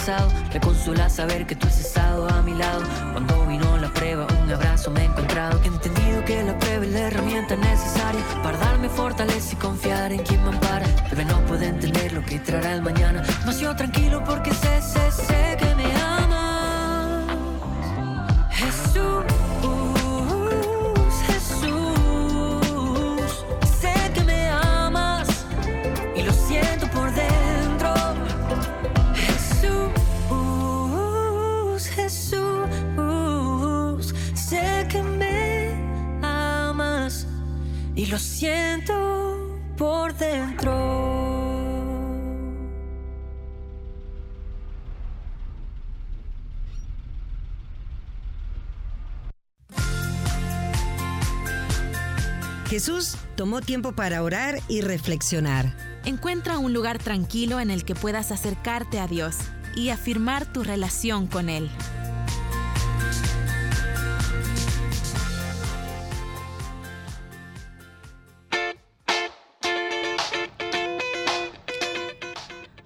Alcanzado. 0.08 0.32
Me 0.54 0.60
consuela 0.60 1.10
saber 1.10 1.46
que 1.46 1.56
tú 1.56 1.68
has 1.68 1.80
estado 1.80 2.28
a 2.30 2.42
mi 2.42 2.54
lado. 2.54 2.84
Cuando 3.12 3.46
vino 3.46 3.78
la 3.78 3.90
prueba, 3.90 4.28
un 4.44 4.52
abrazo 4.52 4.92
me 4.92 5.02
he 5.02 5.06
encontrado. 5.06 5.60
He 5.64 5.68
entendido 5.68 6.24
que 6.26 6.44
la 6.44 6.58
prueba 6.58 6.86
es 6.86 6.92
la 6.92 7.00
herramienta 7.00 7.56
necesaria 7.56 8.22
para 8.44 8.58
darme 8.58 8.90
fortaleza 8.90 9.54
y 9.54 9.56
confiar 9.58 10.12
en 10.12 10.20
quien 10.24 10.44
me 10.44 10.50
ampara. 10.50 10.86
Pero 11.10 11.26
no 11.26 11.46
puede 11.46 11.68
entender 11.68 12.14
lo 12.14 12.24
que 12.24 12.40
traerá 12.40 12.74
el 12.74 12.82
mañana. 12.82 13.24
Mas 13.46 13.60
yo 13.60 13.76
tranquilo 13.76 14.24
porque 14.24 14.54
sé, 14.54 14.82
sé, 14.82 15.12
sé 15.12 15.58
que 15.60 15.76
me 15.76 15.96
ama. 15.96 17.26
Jesús. 18.52 19.47
Lo 38.10 38.20
siento 38.20 39.60
por 39.78 40.14
dentro. 40.16 41.08
Jesús 52.70 53.16
tomó 53.36 53.62
tiempo 53.62 53.94
para 53.94 54.24
orar 54.24 54.60
y 54.68 54.82
reflexionar. 54.82 55.74
Encuentra 56.06 56.58
un 56.58 56.74
lugar 56.74 57.00
tranquilo 57.00 57.60
en 57.60 57.72
el 57.72 57.86
que 57.86 57.96
puedas 57.96 58.32
acercarte 58.32 59.00
a 59.00 59.08
Dios 59.08 59.38
y 59.76 59.90
afirmar 59.90 60.52
tu 60.52 60.64
relación 60.64 61.28
con 61.28 61.50
Él. 61.50 61.70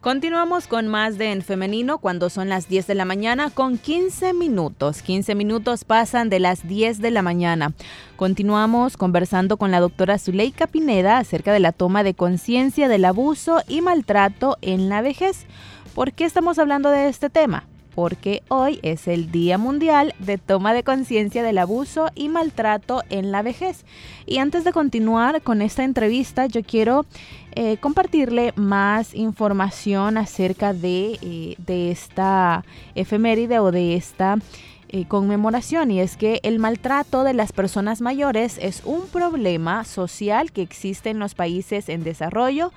Continuamos 0.01 0.65
con 0.65 0.87
más 0.87 1.19
de 1.19 1.31
En 1.31 1.43
Femenino 1.43 1.99
cuando 1.99 2.31
son 2.31 2.49
las 2.49 2.67
10 2.67 2.87
de 2.87 2.95
la 2.95 3.05
mañana 3.05 3.51
con 3.51 3.77
15 3.77 4.33
minutos. 4.33 5.03
15 5.03 5.35
minutos 5.35 5.85
pasan 5.85 6.27
de 6.27 6.39
las 6.39 6.67
10 6.67 7.01
de 7.01 7.11
la 7.11 7.21
mañana. 7.21 7.73
Continuamos 8.15 8.97
conversando 8.97 9.57
con 9.57 9.69
la 9.69 9.79
doctora 9.79 10.17
Zuleika 10.17 10.65
Pineda 10.65 11.19
acerca 11.19 11.53
de 11.53 11.59
la 11.59 11.71
toma 11.71 12.01
de 12.01 12.15
conciencia 12.15 12.87
del 12.87 13.05
abuso 13.05 13.61
y 13.67 13.81
maltrato 13.81 14.57
en 14.61 14.89
la 14.89 15.03
vejez. 15.03 15.45
¿Por 15.93 16.13
qué 16.13 16.25
estamos 16.25 16.57
hablando 16.57 16.89
de 16.89 17.07
este 17.07 17.29
tema? 17.29 17.67
Porque 17.95 18.43
hoy 18.47 18.79
es 18.83 19.07
el 19.07 19.31
Día 19.31 19.57
Mundial 19.57 20.13
de 20.19 20.37
Toma 20.37 20.73
de 20.73 20.83
Conciencia 20.83 21.43
del 21.43 21.57
Abuso 21.57 22.09
y 22.15 22.29
Maltrato 22.29 23.03
en 23.09 23.31
la 23.31 23.41
Vejez. 23.41 23.85
Y 24.25 24.37
antes 24.37 24.63
de 24.63 24.71
continuar 24.71 25.41
con 25.41 25.61
esta 25.61 25.83
entrevista, 25.83 26.45
yo 26.45 26.63
quiero 26.63 27.05
eh, 27.53 27.77
compartirle 27.77 28.53
más 28.55 29.13
información 29.13 30.17
acerca 30.17 30.73
de, 30.73 31.19
eh, 31.21 31.55
de 31.57 31.91
esta 31.91 32.63
efeméride 32.95 33.59
o 33.59 33.71
de 33.71 33.95
esta 33.95 34.37
eh, 34.93 35.05
conmemoración 35.07 35.89
y 35.89 36.01
es 36.01 36.17
que 36.17 36.41
el 36.43 36.59
maltrato 36.59 37.23
de 37.23 37.33
las 37.33 37.53
personas 37.53 38.01
mayores 38.01 38.57
es 38.61 38.81
un 38.83 39.07
problema 39.07 39.85
social 39.85 40.51
que 40.51 40.61
existe 40.61 41.09
en 41.09 41.17
los 41.17 41.33
países 41.33 41.87
en 41.87 42.03
desarrollo 42.03 42.73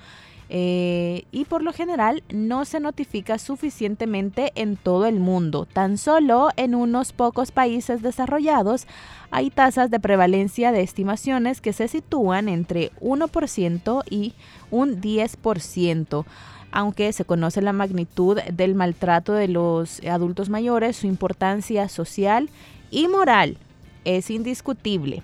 eh, 0.49 1.23
y 1.31 1.45
por 1.45 1.63
lo 1.63 1.73
general 1.73 2.23
no 2.29 2.65
se 2.65 2.79
notifica 2.79 3.39
suficientemente 3.39 4.51
en 4.55 4.77
todo 4.77 5.05
el 5.05 5.19
mundo. 5.19 5.65
Tan 5.65 5.97
solo 5.97 6.49
en 6.55 6.75
unos 6.75 7.13
pocos 7.13 7.51
países 7.51 8.01
desarrollados 8.01 8.87
hay 9.31 9.49
tasas 9.49 9.89
de 9.89 9.99
prevalencia 9.99 10.71
de 10.71 10.81
estimaciones 10.81 11.61
que 11.61 11.73
se 11.73 11.87
sitúan 11.87 12.47
entre 12.47 12.91
1% 13.01 14.03
y 14.09 14.33
un 14.69 15.01
10%. 15.01 16.25
Aunque 16.71 17.13
se 17.13 17.25
conoce 17.25 17.61
la 17.61 17.73
magnitud 17.73 18.39
del 18.51 18.75
maltrato 18.75 19.33
de 19.33 19.47
los 19.47 20.01
adultos 20.01 20.49
mayores, 20.49 20.97
su 20.97 21.07
importancia 21.07 21.87
social 21.89 22.49
y 22.91 23.07
moral 23.07 23.57
es 24.03 24.29
indiscutible. 24.29 25.23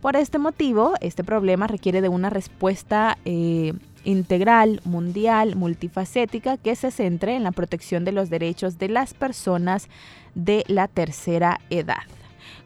Por 0.00 0.16
este 0.16 0.38
motivo, 0.38 0.94
este 1.00 1.22
problema 1.22 1.66
requiere 1.66 2.00
de 2.00 2.08
una 2.08 2.30
respuesta 2.30 3.18
eh, 3.24 3.74
integral, 4.04 4.80
mundial, 4.84 5.56
multifacética, 5.56 6.56
que 6.56 6.74
se 6.76 6.90
centre 6.90 7.36
en 7.36 7.44
la 7.44 7.52
protección 7.52 8.04
de 8.04 8.12
los 8.12 8.30
derechos 8.30 8.78
de 8.78 8.88
las 8.88 9.14
personas 9.14 9.88
de 10.34 10.64
la 10.68 10.88
tercera 10.88 11.60
edad. 11.70 12.02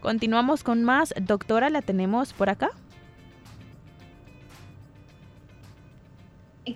Continuamos 0.01 0.63
con 0.63 0.83
más. 0.83 1.13
Doctora, 1.19 1.69
¿la 1.69 1.81
tenemos 1.81 2.33
por 2.33 2.49
acá? 2.49 2.69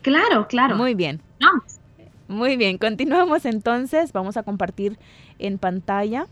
Claro, 0.01 0.47
claro. 0.47 0.75
Muy 0.75 0.95
bien. 0.95 1.21
Muy 2.27 2.55
bien, 2.55 2.77
continuamos 2.77 3.45
entonces. 3.45 4.13
Vamos 4.13 4.37
a 4.37 4.43
compartir 4.43 4.97
en 5.37 5.57
pantalla. 5.57 6.27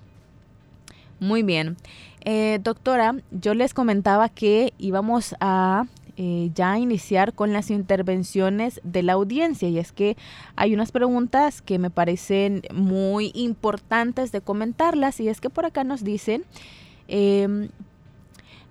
Muy 1.20 1.44
bien. 1.44 1.76
Eh, 2.24 2.60
doctora, 2.64 3.16
yo 3.32 3.54
les 3.54 3.74
comentaba 3.74 4.30
que 4.30 4.74
íbamos 4.78 5.36
a 5.42 5.86
eh, 6.22 6.52
ya 6.54 6.78
iniciar 6.78 7.32
con 7.34 7.54
las 7.54 7.72
intervenciones 7.72 8.82
de 8.84 9.04
la 9.04 9.14
audiencia. 9.14 9.70
Y 9.70 9.80
es 9.80 9.94
que 9.94 10.18
hay 10.58 10.74
unas 10.74 10.92
preguntas 10.92 11.62
que 11.62 11.80
me 11.80 11.90
parecen 11.90 12.62
muy 12.74 13.32
importantes 13.34 14.34
de 14.34 14.42
comentarlas. 14.42 15.22
Y 15.22 15.30
es 15.30 15.40
que 15.40 15.50
por 15.50 15.66
acá 15.66 15.86
nos 15.86 16.04
dicen, 16.04 16.44
em, 17.08 17.70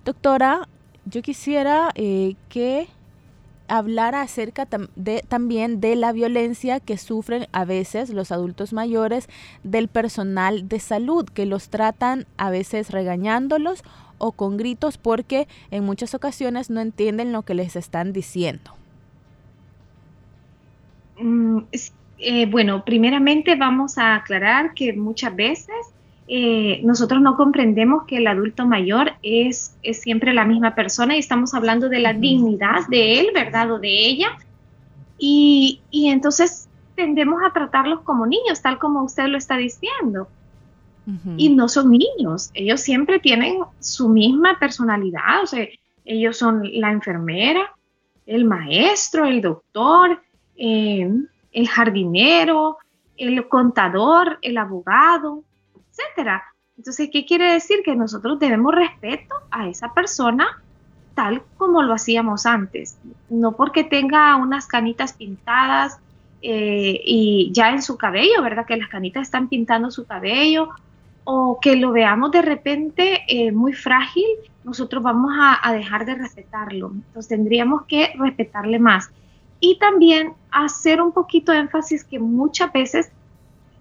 doctora, 0.05 0.69
yo 1.05 1.23
quisiera 1.23 1.89
eh, 1.95 2.35
que 2.49 2.87
hablara 3.67 4.21
acerca 4.21 4.67
de, 4.95 5.23
también 5.27 5.81
de 5.81 5.95
la 5.95 6.11
violencia 6.11 6.79
que 6.79 6.99
sufren 6.99 7.47
a 7.51 7.65
veces 7.65 8.11
los 8.11 8.31
adultos 8.31 8.73
mayores 8.73 9.27
del 9.63 9.87
personal 9.87 10.69
de 10.69 10.79
salud, 10.79 11.25
que 11.25 11.47
los 11.47 11.69
tratan 11.69 12.27
a 12.37 12.51
veces 12.51 12.91
regañándolos 12.91 13.83
o 14.19 14.31
con 14.31 14.57
gritos 14.57 14.97
porque 14.97 15.47
en 15.71 15.83
muchas 15.83 16.13
ocasiones 16.13 16.69
no 16.69 16.79
entienden 16.79 17.31
lo 17.31 17.41
que 17.41 17.55
les 17.55 17.75
están 17.75 18.13
diciendo. 18.13 18.75
Mm, 21.19 21.59
eh, 22.19 22.45
bueno, 22.45 22.83
primeramente 22.85 23.55
vamos 23.55 23.97
a 23.97 24.15
aclarar 24.15 24.73
que 24.73 24.93
muchas 24.93 25.35
veces 25.35 25.75
eh, 26.27 26.81
nosotros 26.83 27.21
no 27.21 27.35
comprendemos 27.35 28.03
que 28.03 28.17
el 28.17 28.27
adulto 28.27 28.65
mayor 28.65 29.13
es, 29.23 29.75
es, 29.81 30.01
siempre 30.01 30.33
la 30.33 30.45
misma 30.45 30.75
persona 30.75 31.15
y 31.15 31.19
estamos 31.19 31.53
hablando 31.53 31.89
de 31.89 31.99
la 31.99 32.13
dignidad 32.13 32.87
de 32.87 33.19
él, 33.19 33.27
¿verdad? 33.33 33.71
O 33.71 33.79
de 33.79 33.89
ella. 33.89 34.37
Y, 35.17 35.81
y 35.89 36.09
entonces 36.09 36.69
tendemos 36.95 37.41
a 37.43 37.51
tratarlos 37.51 38.01
como 38.01 38.27
niños, 38.27 38.61
tal 38.61 38.77
como 38.77 39.03
usted 39.03 39.27
lo 39.27 39.37
está 39.37 39.57
diciendo. 39.57 40.27
Y 41.37 41.49
no 41.49 41.67
son 41.67 41.89
niños, 41.89 42.51
ellos 42.53 42.81
siempre 42.81 43.19
tienen 43.19 43.61
su 43.79 44.09
misma 44.09 44.59
personalidad, 44.59 45.41
o 45.41 45.47
sea, 45.47 45.67
ellos 46.05 46.37
son 46.37 46.61
la 46.71 46.91
enfermera, 46.91 47.73
el 48.27 48.45
maestro, 48.45 49.25
el 49.25 49.41
doctor, 49.41 50.21
eh, 50.55 51.11
el 51.51 51.67
jardinero, 51.67 52.77
el 53.17 53.47
contador, 53.47 54.37
el 54.41 54.57
abogado, 54.57 55.43
etcétera. 55.89 56.43
Entonces, 56.77 57.09
¿qué 57.11 57.25
quiere 57.25 57.53
decir? 57.53 57.81
Que 57.83 57.95
nosotros 57.95 58.39
debemos 58.39 58.73
respeto 58.73 59.35
a 59.51 59.67
esa 59.67 59.93
persona 59.93 60.61
tal 61.15 61.43
como 61.57 61.81
lo 61.81 61.93
hacíamos 61.93 62.45
antes. 62.45 62.97
No 63.29 63.51
porque 63.57 63.83
tenga 63.83 64.35
unas 64.37 64.67
canitas 64.67 65.13
pintadas 65.13 65.99
eh, 66.41 67.01
y 67.03 67.51
ya 67.51 67.71
en 67.71 67.81
su 67.81 67.97
cabello, 67.97 68.41
¿verdad? 68.41 68.65
Que 68.65 68.77
las 68.77 68.87
canitas 68.87 69.23
están 69.23 69.49
pintando 69.49 69.91
su 69.91 70.05
cabello 70.05 70.69
o 71.31 71.59
que 71.59 71.75
lo 71.75 71.91
veamos 71.91 72.31
de 72.31 72.41
repente 72.41 73.21
eh, 73.27 73.51
muy 73.51 73.73
frágil, 73.73 74.25
nosotros 74.63 75.03
vamos 75.03 75.31
a, 75.39 75.71
dejar 75.73 76.03
de 76.03 76.15
respetarlo. 76.15 76.91
Entonces 76.91 77.27
tendríamos 77.27 77.83
que 77.83 78.13
respetarle 78.17 78.79
más. 78.79 79.11
Y 79.59 79.77
también 79.77 80.33
hacer 80.49 80.99
un 80.99 81.11
poquito 81.11 81.51
de 81.51 81.59
énfasis 81.59 82.03
que 82.03 82.17
muchas 82.17 82.73
veces 82.73 83.11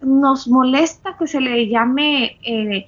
nos 0.02 0.46
molesta 0.46 1.16
que 1.16 1.26
se 1.26 1.40
le 1.40 1.66
llame 1.68 2.36
eh, 2.42 2.86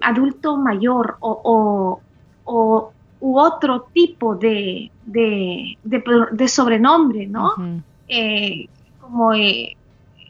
adulto 0.00 0.56
mayor 0.56 1.16
o, 1.20 2.00
o, 2.44 2.92
u 3.20 3.38
otro 3.38 3.86
tipo 3.92 4.34
de, 4.34 4.90
de, 5.06 5.78
de, 5.84 6.48
sobrenombre, 6.48 7.28
¿no? 7.28 7.52
como 9.00 9.34
eh, 9.34 9.76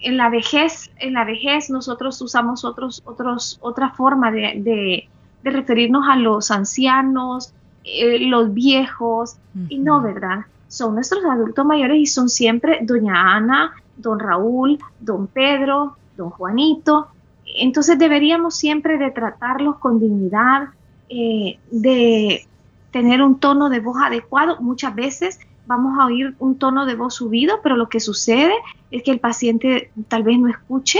en 0.04 0.16
la 0.16 0.28
vejez, 0.28 0.90
en 0.98 1.14
la 1.14 1.24
vejez 1.24 1.70
nosotros 1.70 2.20
usamos 2.20 2.64
otros, 2.64 3.02
otros, 3.04 3.58
otra 3.60 3.90
forma 3.90 4.30
de, 4.30 5.08
referirnos 5.42 6.04
a 6.08 6.16
los 6.16 6.50
ancianos, 6.50 7.52
eh, 7.84 8.18
los 8.20 8.54
viejos, 8.54 9.36
y 9.68 9.78
no, 9.78 10.00
¿verdad? 10.00 10.46
Son 10.68 10.94
nuestros 10.94 11.24
adultos 11.24 11.66
mayores 11.66 11.98
y 11.98 12.06
son 12.06 12.28
siempre 12.28 12.80
doña 12.82 13.34
Ana, 13.34 13.72
don 13.96 14.18
Raúl, 14.18 14.78
don 15.00 15.26
Pedro, 15.26 15.96
don 16.16 16.30
Juanito. 16.30 17.08
Entonces 17.56 17.98
deberíamos 17.98 18.56
siempre 18.56 18.96
de 18.98 19.10
tratarlos 19.10 19.76
con 19.78 20.00
dignidad, 20.00 20.68
eh, 21.08 21.58
de 21.70 22.46
tener 22.90 23.22
un 23.22 23.38
tono 23.38 23.68
de 23.68 23.80
voz 23.80 23.98
adecuado. 24.02 24.56
Muchas 24.60 24.94
veces 24.94 25.38
vamos 25.66 25.98
a 25.98 26.06
oír 26.06 26.34
un 26.38 26.58
tono 26.58 26.86
de 26.86 26.94
voz 26.94 27.14
subido, 27.14 27.60
pero 27.62 27.76
lo 27.76 27.88
que 27.88 28.00
sucede 28.00 28.54
es 28.90 29.02
que 29.02 29.10
el 29.10 29.20
paciente 29.20 29.90
tal 30.08 30.22
vez 30.22 30.38
no 30.38 30.48
escuche 30.48 30.98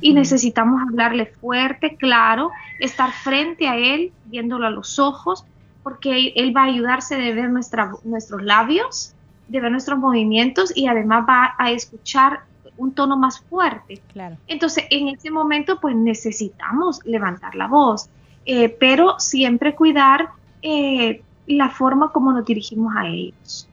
y 0.00 0.14
necesitamos 0.14 0.80
hablarle 0.80 1.26
fuerte, 1.26 1.96
claro, 1.96 2.50
estar 2.80 3.12
frente 3.12 3.68
a 3.68 3.76
él, 3.76 4.12
viéndolo 4.26 4.66
a 4.66 4.70
los 4.70 4.98
ojos, 4.98 5.44
porque 5.82 6.32
él 6.36 6.56
va 6.56 6.62
a 6.62 6.66
ayudarse 6.66 7.16
de 7.16 7.34
ver 7.34 7.50
nuestra, 7.50 7.92
nuestros 8.02 8.42
labios, 8.42 9.14
de 9.48 9.60
ver 9.60 9.70
nuestros 9.70 9.98
movimientos 9.98 10.74
y 10.74 10.86
además 10.86 11.26
va 11.28 11.54
a 11.58 11.70
escuchar 11.70 12.44
un 12.78 12.92
tono 12.92 13.18
más 13.18 13.40
fuerte. 13.40 14.00
Claro. 14.12 14.36
Entonces, 14.46 14.84
en 14.90 15.08
ese 15.08 15.30
momento, 15.30 15.78
pues 15.80 15.94
necesitamos 15.94 17.00
levantar 17.04 17.54
la 17.54 17.66
voz, 17.66 18.08
eh, 18.46 18.70
pero 18.70 19.20
siempre 19.20 19.74
cuidar 19.74 20.30
eh, 20.62 21.22
la 21.46 21.68
forma 21.68 22.10
como 22.10 22.32
nos 22.32 22.46
dirigimos 22.46 22.94
a 22.96 23.06
ellos. 23.06 23.68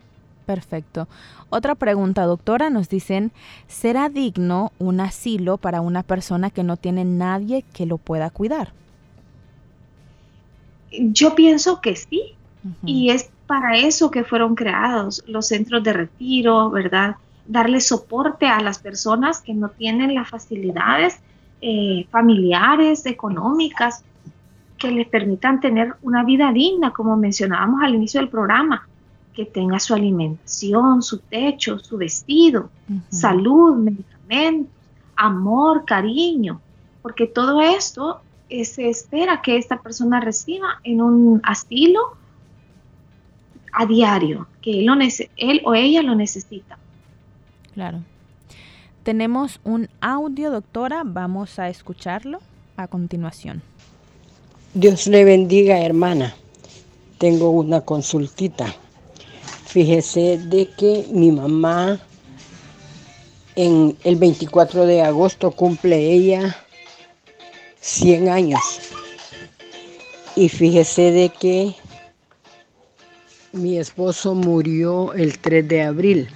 Perfecto. 0.46 1.08
Otra 1.50 1.76
pregunta, 1.76 2.24
doctora, 2.24 2.70
nos 2.70 2.90
dicen, 2.90 3.32
¿será 3.68 4.10
digno 4.10 4.72
un 4.80 5.00
asilo 5.00 5.58
para 5.58 5.82
una 5.82 6.04
persona 6.04 6.50
que 6.50 6.64
no 6.64 6.78
tiene 6.78 7.06
nadie 7.06 7.64
que 7.74 7.86
lo 7.86 7.98
pueda 7.98 8.30
cuidar? 8.30 8.72
Yo 10.92 11.36
pienso 11.36 11.80
que 11.80 11.96
sí, 11.96 12.36
y 12.86 13.10
es 13.10 13.30
para 13.48 13.78
eso 13.78 14.12
que 14.12 14.24
fueron 14.24 14.56
creados 14.56 15.24
los 15.28 15.48
centros 15.48 15.84
de 15.84 15.94
retiro, 15.94 16.70
¿verdad? 16.70 17.16
Darle 17.48 17.82
soporte 17.82 18.48
a 18.48 18.62
las 18.62 18.80
personas 18.80 19.42
que 19.42 19.54
no 19.54 19.70
tienen 19.70 20.14
las 20.14 20.30
facilidades 20.30 21.20
eh, 21.62 22.08
familiares, 22.12 23.06
económicas, 23.06 24.04
que 24.78 24.92
les 24.92 25.08
permitan 25.08 25.60
tener 25.60 25.94
una 26.02 26.24
vida 26.24 26.52
digna, 26.52 26.92
como 26.92 27.16
mencionábamos 27.16 27.84
al 27.84 27.96
inicio 27.96 28.20
del 28.20 28.30
programa 28.30 28.88
que 29.34 29.46
tenga 29.46 29.80
su 29.80 29.94
alimentación, 29.94 31.02
su 31.02 31.20
techo, 31.20 31.80
su 31.80 31.98
vestido, 31.98 32.70
salud, 33.10 33.76
medicamentos, 33.78 34.74
amor, 35.16 35.86
cariño, 35.86 36.60
porque 37.02 37.28
todo 37.28 37.62
esto 37.62 38.22
eh, 38.50 38.66
se 38.66 38.90
espera 38.90 39.42
que 39.42 39.58
esta 39.58 39.82
persona 39.82 40.20
reciba 40.20 40.80
en 40.84 41.02
un 41.02 41.42
asilo 41.44 42.18
a 43.72 43.86
diario, 43.86 44.48
que 44.62 44.80
él, 44.80 44.90
él 45.38 45.62
o 45.64 45.74
ella 45.74 46.02
lo 46.02 46.16
necesita. 46.16 46.78
Claro. 47.74 48.02
Tenemos 49.04 49.60
un 49.64 49.90
audio, 50.02 50.52
doctora, 50.52 51.04
vamos 51.06 51.58
a 51.58 51.70
escucharlo 51.70 52.40
a 52.78 52.88
continuación. 52.88 53.62
Dios 54.74 55.08
le 55.08 55.24
bendiga, 55.24 55.80
hermana. 55.80 56.36
Tengo 57.18 57.50
una 57.50 57.82
consultita. 57.82 58.74
Fíjese 59.72 60.38
de 60.38 60.68
que 60.68 61.06
mi 61.14 61.32
mamá 61.32 61.98
en 63.56 63.98
el 64.04 64.18
24 64.18 64.86
de 64.86 65.02
agosto 65.02 65.52
cumple 65.52 66.12
ella 66.12 66.58
100 67.80 68.28
años. 68.28 68.60
Y 70.36 70.50
fíjese 70.50 71.14
de 71.14 71.30
que 71.30 71.74
mi 73.54 73.78
esposo 73.78 74.36
murió 74.36 75.14
el 75.14 75.40
3 75.40 75.66
de 75.66 75.84
abril. 75.84 76.28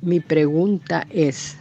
Mi 0.00 0.20
pregunta 0.20 1.08
es, 1.10 1.56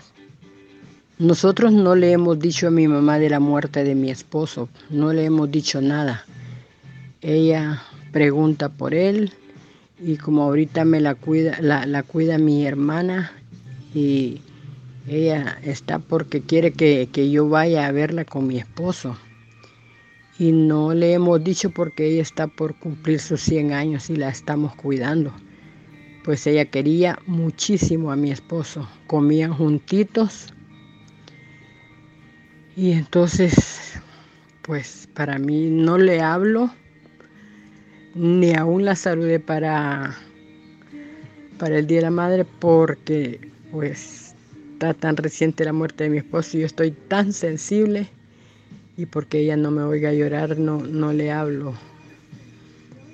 nosotros 1.17 1.73
no 1.73 1.95
le 1.95 2.11
hemos 2.11 2.37
dicho 2.37 2.67
a 2.67 2.69
mi 2.69 2.87
mamá 2.87 3.17
de 3.17 3.31
la 3.31 3.39
muerte 3.39 3.83
de 3.83 3.95
mi 3.95 4.11
esposo, 4.11 4.69
no 4.91 5.11
le 5.11 5.25
hemos 5.25 5.49
dicho 5.49 5.81
nada. 5.81 6.23
Ella 7.21 7.81
pregunta 8.11 8.69
por 8.69 8.93
él, 8.93 9.33
y 9.99 10.17
como 10.17 10.43
ahorita 10.43 10.85
me 10.85 10.99
la 10.99 11.15
cuida, 11.15 11.57
la, 11.61 12.03
cuida 12.03 12.37
mi 12.37 12.65
hermana 12.65 13.31
y 13.93 14.41
ella 15.07 15.57
está 15.63 15.99
porque 15.99 16.41
quiere 16.41 16.73
que, 16.73 17.29
yo 17.29 17.47
vaya 17.47 17.87
a 17.87 17.91
verla 17.91 18.25
con 18.25 18.47
mi 18.47 18.57
esposo. 18.57 19.17
Y 20.37 20.51
no 20.51 20.93
le 20.93 21.13
hemos 21.13 21.41
dicho 21.41 21.69
porque 21.69 22.07
ella 22.07 22.21
está 22.21 22.47
por 22.47 22.77
cumplir 22.77 23.21
sus 23.21 23.41
100 23.41 23.71
años 23.71 24.09
y 24.09 24.17
la 24.17 24.27
estamos 24.27 24.75
cuidando. 24.75 25.33
Pues 26.25 26.45
ella 26.45 26.65
quería 26.65 27.17
muchísimo 27.25 28.11
a 28.11 28.17
mi 28.17 28.31
esposo. 28.31 28.89
Comían 29.07 29.53
juntitos. 29.53 30.53
Y 32.75 32.91
entonces, 32.91 33.93
pues 34.61 35.07
para 35.13 35.39
mí 35.39 35.69
no 35.69 35.97
le 35.97 36.19
hablo 36.19 36.69
ni 38.15 38.55
aún 38.55 38.85
la 38.85 38.95
saludé 38.95 39.41
para, 39.41 40.15
para 41.59 41.77
el 41.77 41.85
Día 41.85 41.97
de 41.97 42.03
la 42.03 42.11
Madre 42.11 42.45
porque 42.59 43.51
pues 43.71 44.33
está 44.73 44.93
tan 44.93 45.17
reciente 45.17 45.65
la 45.65 45.73
muerte 45.73 46.05
de 46.05 46.09
mi 46.09 46.17
esposo 46.17 46.55
y 46.55 46.61
yo 46.61 46.65
estoy 46.65 46.91
tan 46.91 47.33
sensible 47.33 48.07
y 48.95 49.05
porque 49.05 49.39
ella 49.39 49.57
no 49.57 49.69
me 49.69 49.83
oiga 49.83 50.13
llorar 50.13 50.57
no, 50.57 50.79
no 50.79 51.11
le 51.11 51.31
hablo. 51.31 51.73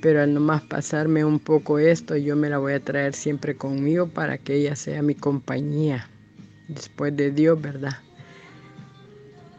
Pero 0.03 0.21
al 0.21 0.33
nomás 0.33 0.61
pasarme 0.63 1.25
un 1.25 1.39
poco 1.39 1.79
esto, 1.79 2.15
yo 2.15 2.35
me 2.35 2.49
la 2.49 2.59
voy 2.59 2.73
a 2.73 2.79
traer 2.79 3.13
siempre 3.13 3.55
conmigo 3.55 4.07
para 4.07 4.37
que 4.37 4.55
ella 4.55 4.75
sea 4.75 5.01
mi 5.01 5.15
compañía. 5.15 6.07
Después 6.67 7.15
de 7.15 7.31
Dios, 7.31 7.59
¿verdad? 7.61 7.97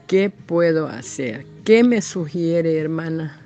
¿Qué 0.06 0.30
puedo 0.30 0.88
hacer? 0.88 1.46
¿Qué 1.64 1.84
me 1.84 2.02
sugiere, 2.02 2.76
hermana? 2.78 3.41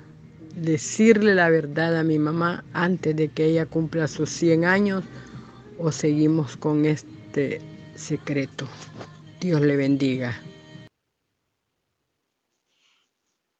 Decirle 0.57 1.35
la 1.35 1.49
verdad 1.49 1.97
a 1.97 2.03
mi 2.03 2.17
mamá 2.17 2.63
antes 2.73 3.15
de 3.15 3.29
que 3.29 3.45
ella 3.45 3.65
cumpla 3.65 4.07
sus 4.07 4.29
100 4.29 4.65
años 4.65 5.03
o 5.77 5.91
seguimos 5.91 6.57
con 6.57 6.85
este 6.85 7.61
secreto. 7.95 8.67
Dios 9.39 9.61
le 9.61 9.75
bendiga. 9.77 10.33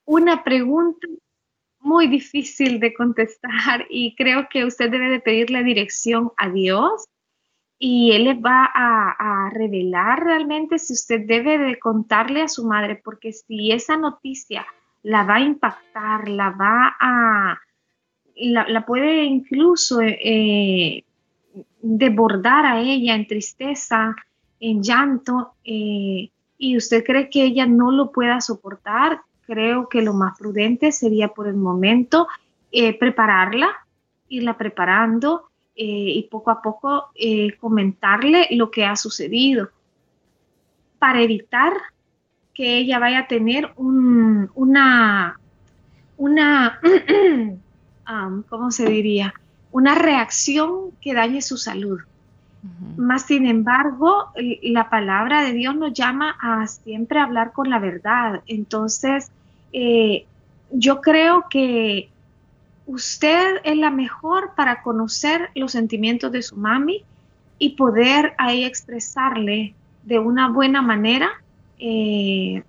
Una 0.06 0.44
pregunta 0.44 1.08
muy 1.80 2.08
difícil 2.08 2.80
de 2.80 2.94
contestar 2.94 3.86
y 3.90 4.16
creo 4.16 4.48
que 4.50 4.66
usted 4.66 4.90
debe 4.90 5.10
de 5.10 5.20
pedirle 5.20 5.64
dirección 5.64 6.32
a 6.38 6.50
Dios 6.50 7.06
y 7.78 8.14
Él 8.14 8.24
le 8.24 8.34
va 8.34 8.68
a, 8.74 9.12
a 9.48 9.50
revelar 9.52 10.24
realmente 10.24 10.80
si 10.80 10.94
usted 10.94 11.28
debe 11.28 11.60
de 11.60 11.78
contarle 11.78 12.42
a 12.42 12.48
su 12.48 12.66
madre, 12.66 13.00
porque 13.04 13.32
si 13.34 13.72
esa 13.72 13.98
noticia 13.98 14.66
la 15.04 15.24
va 15.24 15.36
a 15.36 15.40
impactar, 15.40 16.28
la 16.28 16.50
va 16.50 16.96
a, 17.00 17.60
la, 18.36 18.86
puede 18.86 19.24
incluso 19.24 20.02
eh, 20.02 21.04
desbordar 21.82 22.66
a 22.66 22.80
ella 22.80 23.16
en 23.16 23.28
tristeza, 23.28 24.16
en 24.60 24.82
llanto, 24.82 25.54
eh, 25.64 26.30
y 26.58 26.78
usted 26.78 27.04
cree 27.04 27.30
que 27.30 27.44
ella 27.44 27.66
no 27.66 27.92
lo 27.92 28.12
pueda 28.12 28.42
soportar, 28.42 29.22
creo 29.46 29.88
que 29.88 30.02
lo 30.02 30.14
más 30.14 30.38
prudente 30.38 30.92
sería 30.92 31.30
por 31.30 31.48
el 31.48 31.56
momento 31.56 32.28
eh, 32.72 32.98
prepararla, 32.98 33.70
irla 34.28 34.58
preparando 34.58 35.44
y 35.80 36.28
poco 36.32 36.50
a 36.50 36.60
poco 36.60 37.12
comentarle 37.60 38.48
lo 38.50 38.72
que 38.72 38.84
ha 38.84 38.96
sucedido. 38.96 39.70
Para 40.98 41.22
evitar 41.22 41.72
que 42.58 42.80
ella 42.80 42.98
vaya 42.98 43.20
a 43.20 43.28
tener 43.28 43.72
un, 43.76 44.50
una, 44.56 45.40
una, 46.18 46.80
um, 48.10 48.42
¿cómo 48.50 48.72
se 48.72 48.90
diría? 48.90 49.36
Una 49.72 49.94
reacción 49.94 50.90
que 51.00 51.14
dañe 51.14 51.44
su 51.44 51.58
salud. 51.58 52.00
Más 52.98 53.28
sin 53.28 53.46
embargo, 53.46 54.32
la 54.64 54.90
palabra 54.90 55.44
de 55.44 55.54
Dios 55.54 55.76
nos 55.76 55.94
llama 55.94 56.36
a 56.42 56.66
siempre 56.66 57.20
hablar 57.20 57.54
con 57.54 57.70
la 57.70 57.78
verdad. 57.78 58.42
Entonces, 58.48 59.32
eh, 59.72 60.26
yo 60.72 61.00
creo 61.00 61.46
que 61.50 62.10
usted 62.88 63.62
es 63.64 63.78
la 63.78 63.92
mejor 63.92 64.54
para 64.56 64.82
conocer 64.82 65.52
los 65.54 65.74
sentimientos 65.74 66.32
de 66.32 66.42
su 66.42 66.58
mami 66.58 67.04
y 67.60 67.76
poder 67.76 68.34
ahí 68.40 68.66
expresarle 68.66 69.76
de 70.04 70.18
una 70.18 70.50
buena 70.50 70.82
manera 70.82 71.30
eh, 71.80 72.64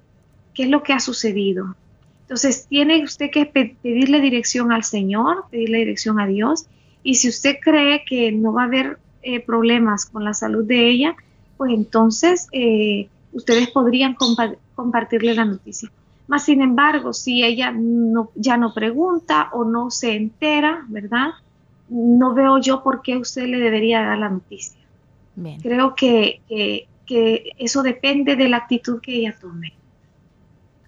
qué 0.55 0.63
es 0.63 0.69
lo 0.69 0.83
que 0.83 0.93
ha 0.93 1.01
sucedido. 1.01 1.75
Entonces, 2.23 2.67
tiene 2.69 3.03
usted 3.03 3.31
que 3.31 3.47
pedirle 3.47 4.21
dirección 4.21 4.71
al 4.71 4.85
Señor, 4.85 5.45
pedirle 5.51 5.79
dirección 5.79 6.21
a 6.21 6.27
Dios. 6.27 6.67
Y 7.03 7.15
si 7.15 7.29
usted 7.29 7.57
cree 7.63 8.05
que 8.05 8.33
no 8.33 8.53
va 8.53 8.63
a 8.63 8.67
haber 8.67 8.99
eh, 9.23 9.41
problemas 9.41 10.05
con 10.07 10.25
la 10.25 10.35
salud 10.35 10.65
de 10.65 10.91
ella, 10.91 11.17
pues 11.57 11.73
entonces 11.73 12.49
eh, 12.53 13.09
ustedes 13.33 13.69
podrían 13.69 14.17
compartirle 14.75 15.35
la 15.35 15.45
noticia. 15.45 15.91
Más 16.27 16.45
sin 16.45 16.61
embargo, 16.61 17.15
si 17.15 17.43
ella 17.43 17.73
no, 17.73 18.31
ya 18.35 18.59
no 18.59 18.75
pregunta 18.75 19.49
o 19.53 19.65
no 19.65 19.91
se 19.91 20.15
entera, 20.15 20.85
¿verdad? 20.89 21.31
No 21.89 22.35
veo 22.35 22.59
yo 22.59 22.83
por 22.83 23.01
qué 23.01 23.17
usted 23.17 23.47
le 23.47 23.59
debería 23.59 24.03
dar 24.03 24.19
la 24.19 24.29
noticia. 24.29 24.79
Creo 25.63 25.95
que, 25.95 26.43
que, 26.49 26.89
eso 27.59 27.83
depende 27.83 28.37
de 28.37 28.49
la 28.49 28.59
actitud 28.59 29.01
que 29.01 29.17
ella 29.17 29.37
tome. 29.41 29.75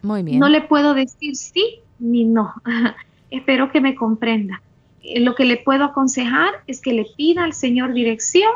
Muy 0.02 0.22
bien. 0.22 0.38
No 0.38 0.48
le 0.48 0.62
puedo 0.62 0.94
decir 0.94 1.36
sí 1.36 1.80
ni 1.98 2.24
no. 2.24 2.54
Espero 3.30 3.70
que 3.70 3.80
me 3.80 3.94
comprenda. 3.94 4.62
Eh, 5.02 5.20
lo 5.20 5.34
que 5.34 5.44
le 5.44 5.56
puedo 5.56 5.84
aconsejar 5.84 6.50
es 6.66 6.80
que 6.80 6.92
le 6.92 7.06
pida 7.16 7.44
al 7.44 7.52
Señor 7.52 7.92
dirección 7.92 8.50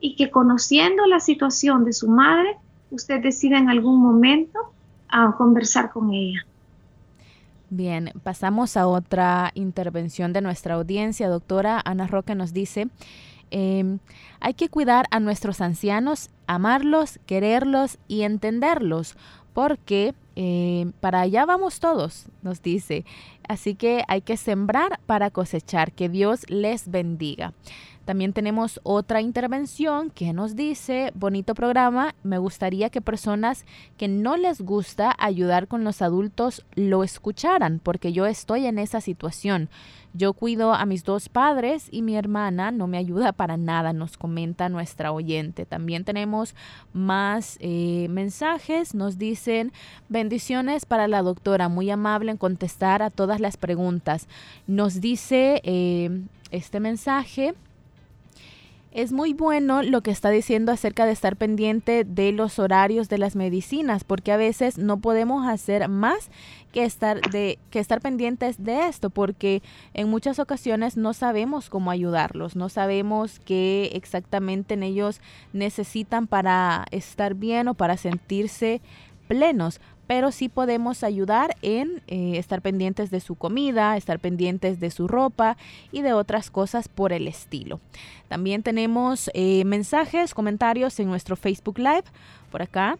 y 0.00 0.16
que 0.16 0.30
conociendo 0.30 1.06
la 1.06 1.20
situación 1.20 1.84
de 1.84 1.92
su 1.92 2.08
madre, 2.08 2.56
usted 2.90 3.22
decida 3.22 3.58
en 3.58 3.68
algún 3.68 4.00
momento 4.00 4.58
a 5.08 5.32
conversar 5.36 5.90
con 5.90 6.12
ella. 6.12 6.44
Bien, 7.68 8.12
pasamos 8.24 8.76
a 8.76 8.88
otra 8.88 9.52
intervención 9.54 10.32
de 10.32 10.40
nuestra 10.40 10.74
audiencia. 10.74 11.28
Doctora 11.28 11.80
Ana 11.84 12.08
Roque 12.08 12.34
nos 12.34 12.52
dice, 12.52 12.88
em, 13.50 13.98
hay 14.40 14.54
que 14.54 14.68
cuidar 14.68 15.06
a 15.10 15.20
nuestros 15.20 15.60
ancianos, 15.60 16.30
amarlos, 16.46 17.18
quererlos 17.26 17.98
y 18.08 18.22
entenderlos, 18.22 19.16
porque 19.52 20.14
eh, 20.36 20.90
para 21.00 21.20
allá 21.20 21.44
vamos 21.44 21.80
todos, 21.80 22.26
nos 22.42 22.62
dice. 22.62 23.04
Así 23.48 23.74
que 23.74 24.04
hay 24.08 24.22
que 24.22 24.36
sembrar 24.36 25.00
para 25.06 25.30
cosechar. 25.30 25.92
Que 25.92 26.08
Dios 26.08 26.48
les 26.48 26.88
bendiga. 26.88 27.52
También 28.10 28.32
tenemos 28.32 28.80
otra 28.82 29.20
intervención 29.20 30.10
que 30.10 30.32
nos 30.32 30.56
dice, 30.56 31.12
bonito 31.14 31.54
programa, 31.54 32.16
me 32.24 32.38
gustaría 32.38 32.90
que 32.90 33.00
personas 33.00 33.64
que 33.98 34.08
no 34.08 34.36
les 34.36 34.60
gusta 34.60 35.14
ayudar 35.16 35.68
con 35.68 35.84
los 35.84 36.02
adultos 36.02 36.66
lo 36.74 37.04
escucharan, 37.04 37.80
porque 37.80 38.12
yo 38.12 38.26
estoy 38.26 38.66
en 38.66 38.80
esa 38.80 39.00
situación. 39.00 39.68
Yo 40.12 40.32
cuido 40.32 40.74
a 40.74 40.86
mis 40.86 41.04
dos 41.04 41.28
padres 41.28 41.86
y 41.92 42.02
mi 42.02 42.16
hermana 42.16 42.72
no 42.72 42.88
me 42.88 42.98
ayuda 42.98 43.30
para 43.30 43.56
nada, 43.56 43.92
nos 43.92 44.18
comenta 44.18 44.68
nuestra 44.68 45.12
oyente. 45.12 45.64
También 45.64 46.02
tenemos 46.02 46.56
más 46.92 47.58
eh, 47.60 48.08
mensajes, 48.10 48.92
nos 48.92 49.18
dicen 49.18 49.70
bendiciones 50.08 50.84
para 50.84 51.06
la 51.06 51.22
doctora, 51.22 51.68
muy 51.68 51.88
amable 51.90 52.32
en 52.32 52.38
contestar 52.38 53.02
a 53.02 53.10
todas 53.10 53.38
las 53.38 53.56
preguntas. 53.56 54.26
Nos 54.66 55.00
dice 55.00 55.60
eh, 55.62 56.22
este 56.50 56.80
mensaje 56.80 57.54
es 58.92 59.12
muy 59.12 59.34
bueno 59.34 59.82
lo 59.82 60.00
que 60.00 60.10
está 60.10 60.30
diciendo 60.30 60.72
acerca 60.72 61.06
de 61.06 61.12
estar 61.12 61.36
pendiente 61.36 62.04
de 62.04 62.32
los 62.32 62.58
horarios 62.58 63.08
de 63.08 63.18
las 63.18 63.36
medicinas, 63.36 64.02
porque 64.02 64.32
a 64.32 64.36
veces 64.36 64.78
no 64.78 64.98
podemos 64.98 65.46
hacer 65.46 65.88
más 65.88 66.28
que 66.72 66.84
estar 66.84 67.20
de 67.30 67.58
que 67.70 67.78
estar 67.78 68.00
pendientes 68.00 68.62
de 68.62 68.88
esto, 68.88 69.10
porque 69.10 69.62
en 69.94 70.08
muchas 70.08 70.38
ocasiones 70.40 70.96
no 70.96 71.12
sabemos 71.12 71.70
cómo 71.70 71.90
ayudarlos, 71.90 72.56
no 72.56 72.68
sabemos 72.68 73.40
qué 73.40 73.90
exactamente 73.94 74.74
ellos 74.80 75.20
necesitan 75.52 76.26
para 76.26 76.86
estar 76.90 77.34
bien 77.34 77.68
o 77.68 77.74
para 77.74 77.96
sentirse 77.96 78.80
plenos 79.28 79.80
pero 80.10 80.32
sí 80.32 80.48
podemos 80.48 81.04
ayudar 81.04 81.56
en 81.62 82.02
eh, 82.08 82.32
estar 82.36 82.62
pendientes 82.62 83.12
de 83.12 83.20
su 83.20 83.36
comida, 83.36 83.96
estar 83.96 84.18
pendientes 84.18 84.80
de 84.80 84.90
su 84.90 85.06
ropa 85.06 85.56
y 85.92 86.02
de 86.02 86.14
otras 86.14 86.50
cosas 86.50 86.88
por 86.88 87.12
el 87.12 87.28
estilo. 87.28 87.78
También 88.26 88.64
tenemos 88.64 89.30
eh, 89.34 89.64
mensajes, 89.64 90.34
comentarios 90.34 90.98
en 90.98 91.06
nuestro 91.06 91.36
Facebook 91.36 91.78
Live 91.78 92.02
por 92.50 92.60
acá. 92.60 92.98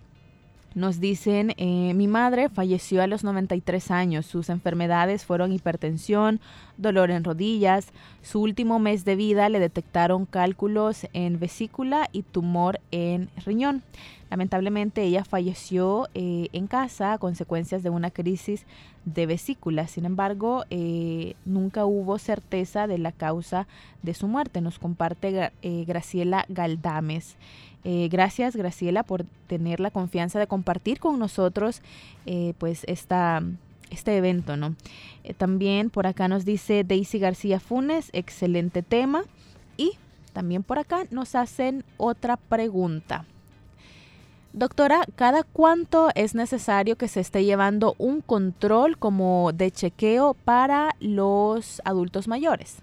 Nos 0.74 1.00
dicen, 1.00 1.52
eh, 1.56 1.94
mi 1.94 2.06
madre 2.06 2.48
falleció 2.48 3.02
a 3.02 3.09
los 3.09 3.24
93 3.24 3.90
años. 3.90 4.24
Sus 4.24 4.50
enfermedades 4.50 5.24
fueron 5.24 5.52
hipertensión, 5.52 6.38
dolor 6.76 7.11
en 7.11 7.24
rodillas. 7.24 7.88
Su 8.22 8.40
último 8.40 8.78
mes 8.78 9.04
de 9.04 9.16
vida 9.16 9.48
le 9.48 9.59
detectaron 9.59 10.26
cálculos 10.26 11.09
en 11.12 11.40
vesícula 11.40 12.09
y 12.12 12.22
tumor 12.22 12.80
en 12.92 13.30
riñón. 13.44 13.83
Lamentablemente 14.30 15.02
ella 15.02 15.24
falleció 15.24 16.09
eh, 16.14 16.46
en 16.52 16.68
casa 16.68 17.14
a 17.14 17.18
consecuencias 17.18 17.83
de 17.83 17.90
una 17.90 18.12
crisis 18.12 18.64
de 19.04 19.26
vesícula. 19.26 19.88
Sin 19.88 20.04
embargo, 20.04 20.66
eh, 20.70 21.35
nunca 21.44 21.85
hubo 21.85 22.16
certeza 22.18 22.87
de 22.87 22.98
la 22.98 23.11
causa 23.11 23.66
de 24.04 24.14
su 24.14 24.28
muerte. 24.28 24.61
Nos 24.61 24.78
comparte 24.78 25.50
Graciela 25.85 26.46
Galdames. 26.48 27.37
Gracias 27.85 28.57
Graciela 28.57 29.03
por 29.03 29.25
tener 29.47 29.81
la 29.81 29.90
confianza 29.90 30.38
de 30.38 30.47
compartir 30.47 31.01
con 31.01 31.19
nosotros 31.19 31.83
pues 32.59 32.85
esta, 32.87 33.43
este 33.90 34.16
evento. 34.16 34.57
¿no? 34.57 34.77
también 35.38 35.90
por 35.90 36.07
acá 36.07 36.29
nos 36.29 36.45
dice 36.45 36.85
Daisy 36.85 37.19
García 37.19 37.61
Funes, 37.61 38.11
excelente 38.12 38.83
tema. 38.83 39.25
Y 39.77 39.93
también 40.33 40.62
por 40.62 40.79
acá 40.79 41.07
nos 41.11 41.35
hacen 41.35 41.85
otra 41.97 42.37
pregunta. 42.37 43.25
Doctora, 44.53 45.05
¿cada 45.14 45.45
cuánto 45.45 46.09
es 46.16 46.35
necesario 46.35 46.97
que 46.97 47.07
se 47.07 47.21
esté 47.21 47.45
llevando 47.45 47.95
un 47.99 48.21
control 48.21 48.99
como 48.99 49.53
de 49.53 49.71
chequeo 49.71 50.35
para 50.35 50.97
los 50.99 51.81
adultos 51.85 52.27
mayores? 52.27 52.79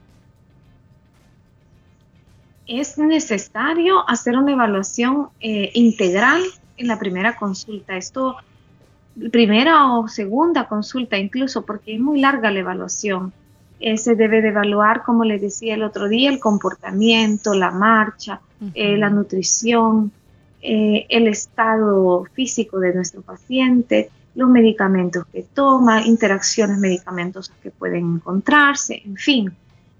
Es 2.68 2.98
necesario 2.98 4.08
hacer 4.10 4.38
una 4.38 4.52
evaluación 4.52 5.30
eh, 5.40 5.72
integral 5.74 6.42
en 6.76 6.88
la 6.88 7.00
primera 7.00 7.36
consulta. 7.38 7.96
Esto, 7.96 8.36
primera 9.32 9.94
o 9.94 10.08
segunda 10.08 10.68
consulta 10.68 11.18
incluso, 11.18 11.66
porque 11.66 11.96
es 11.96 12.00
muy 12.00 12.20
larga 12.20 12.52
la 12.52 12.60
evaluación. 12.60 13.32
Eh, 13.80 13.98
se 13.98 14.16
debe 14.16 14.42
de 14.42 14.50
evaluar, 14.50 15.04
como 15.04 15.24
les 15.24 15.42
decía 15.42 15.76
el 15.76 15.84
otro 15.84 16.08
día, 16.08 16.30
el 16.30 16.40
comportamiento, 16.40 17.54
la 17.54 17.72
marcha, 17.72 18.42
eh, 18.74 18.98
la 18.98 19.10
nutrición, 19.10 20.12
el 20.60 21.28
estado 21.28 22.26
físico 22.34 22.80
de 22.80 22.94
nuestro 22.94 23.22
paciente, 23.22 24.10
los 24.36 24.50
medicamentos 24.50 25.26
que 25.32 25.44
toma, 25.44 26.06
interacciones 26.06 26.78
medicamentos 26.78 27.52
que 27.62 27.72
pueden 27.72 28.16
encontrarse, 28.16 29.02
en 29.06 29.16
fin. 29.16 29.54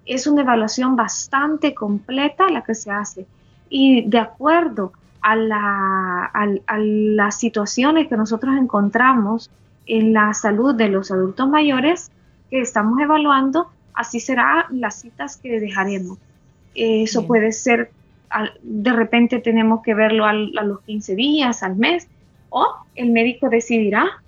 Es 0.08 0.26
una 0.26 0.42
evaluación 0.42 0.96
bastante 0.96 1.74
completa 1.74 2.50
la 2.50 2.62
que 2.62 2.74
se 2.74 2.90
hace 2.90 3.26
y 3.68 4.08
de 4.08 4.18
acuerdo 4.18 4.92
a, 5.20 5.36
las 5.36 7.38
situaciones 7.38 8.08
que 8.08 8.16
nosotros 8.16 8.56
encontramos 8.56 9.50
en 9.86 10.12
la 10.12 10.32
salud 10.34 10.74
de 10.74 10.88
los 10.88 11.10
adultos 11.10 11.48
mayores 11.48 12.10
que 12.50 12.60
estamos 12.60 13.00
evaluando, 13.00 13.70
así 13.94 14.20
serán 14.20 14.64
las 14.70 15.00
citas 15.00 15.36
que 15.36 15.60
dejaremos. 15.60 16.18
Eso 16.74 17.26
puede 17.26 17.52
ser 17.52 17.90
de 18.62 18.92
repente 18.92 19.38
tenemos 19.38 19.82
que 19.82 19.94
verlo 19.94 20.26
a 20.26 20.32
los 20.32 20.80
15 20.82 21.14
días, 21.14 21.62
al 21.62 21.76
mes, 21.76 22.08
o 22.50 22.66
el 22.94 23.10
médico 23.10 23.48
decidirá 23.48 24.22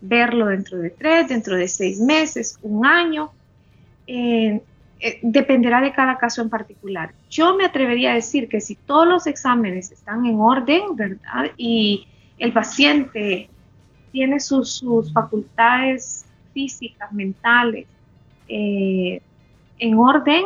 verlo 0.00 0.46
dentro 0.46 0.78
de 0.78 0.90
tres, 0.90 1.28
dentro 1.28 1.56
de 1.56 1.68
seis 1.68 2.00
meses, 2.00 2.58
un 2.62 2.86
año. 2.86 3.30
Eh, 4.06 4.60
eh, 5.00 5.20
dependerá 5.22 5.80
de 5.80 5.92
cada 5.92 6.18
caso 6.18 6.42
en 6.42 6.50
particular. 6.50 7.12
Yo 7.30 7.56
me 7.56 7.64
atrevería 7.64 8.12
a 8.12 8.14
decir 8.14 8.48
que 8.48 8.60
si 8.60 8.74
todos 8.74 9.06
los 9.06 9.26
exámenes 9.26 9.92
están 9.92 10.26
en 10.26 10.40
orden, 10.40 10.96
¿verdad? 10.96 11.52
Y 11.56 12.06
el 12.38 12.52
paciente 12.52 13.48
tiene 14.10 14.40
sus, 14.40 14.82
facultades 15.12 16.26
físicas, 16.52 17.12
mentales, 17.12 17.86
eh, 18.48 19.20
en 19.78 19.94
orden, 19.96 20.44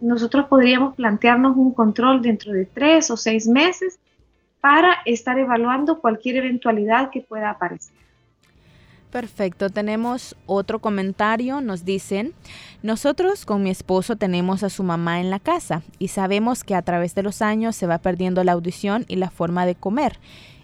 nosotros 0.00 0.46
podríamos 0.46 0.94
plantearnos 0.94 1.56
un 1.56 1.72
control 1.72 2.20
dentro 2.20 2.52
de 2.52 2.66
tres 2.66 3.10
o 3.10 3.16
seis 3.16 3.46
meses 3.46 3.98
para 4.60 4.98
estar 5.06 5.38
evaluando 5.38 6.00
cualquier 6.00 6.36
eventualidad 6.36 7.10
que 7.10 7.22
pueda 7.22 7.50
aparecer. 7.50 8.03
Perfecto, 9.14 9.70
tenemos 9.70 10.34
otro 10.44 10.80
comentario, 10.80 11.60
nos 11.60 11.84
dicen, 11.84 12.32
nosotros 12.82 13.46
con 13.46 13.62
mi 13.62 13.70
esposo 13.70 14.16
tenemos 14.16 14.64
a 14.64 14.70
su 14.70 14.82
mamá 14.82 15.20
en 15.20 15.30
la 15.30 15.38
casa 15.38 15.82
y 16.00 16.08
sabemos 16.08 16.64
que 16.64 16.74
a 16.74 16.82
través 16.82 17.14
de 17.14 17.22
los 17.22 17.40
años 17.40 17.76
se 17.76 17.86
va 17.86 17.98
perdiendo 17.98 18.42
la 18.42 18.50
audición 18.50 19.04
y 19.06 19.14
la 19.14 19.30
forma 19.30 19.66
de 19.66 19.76
comer. 19.76 20.18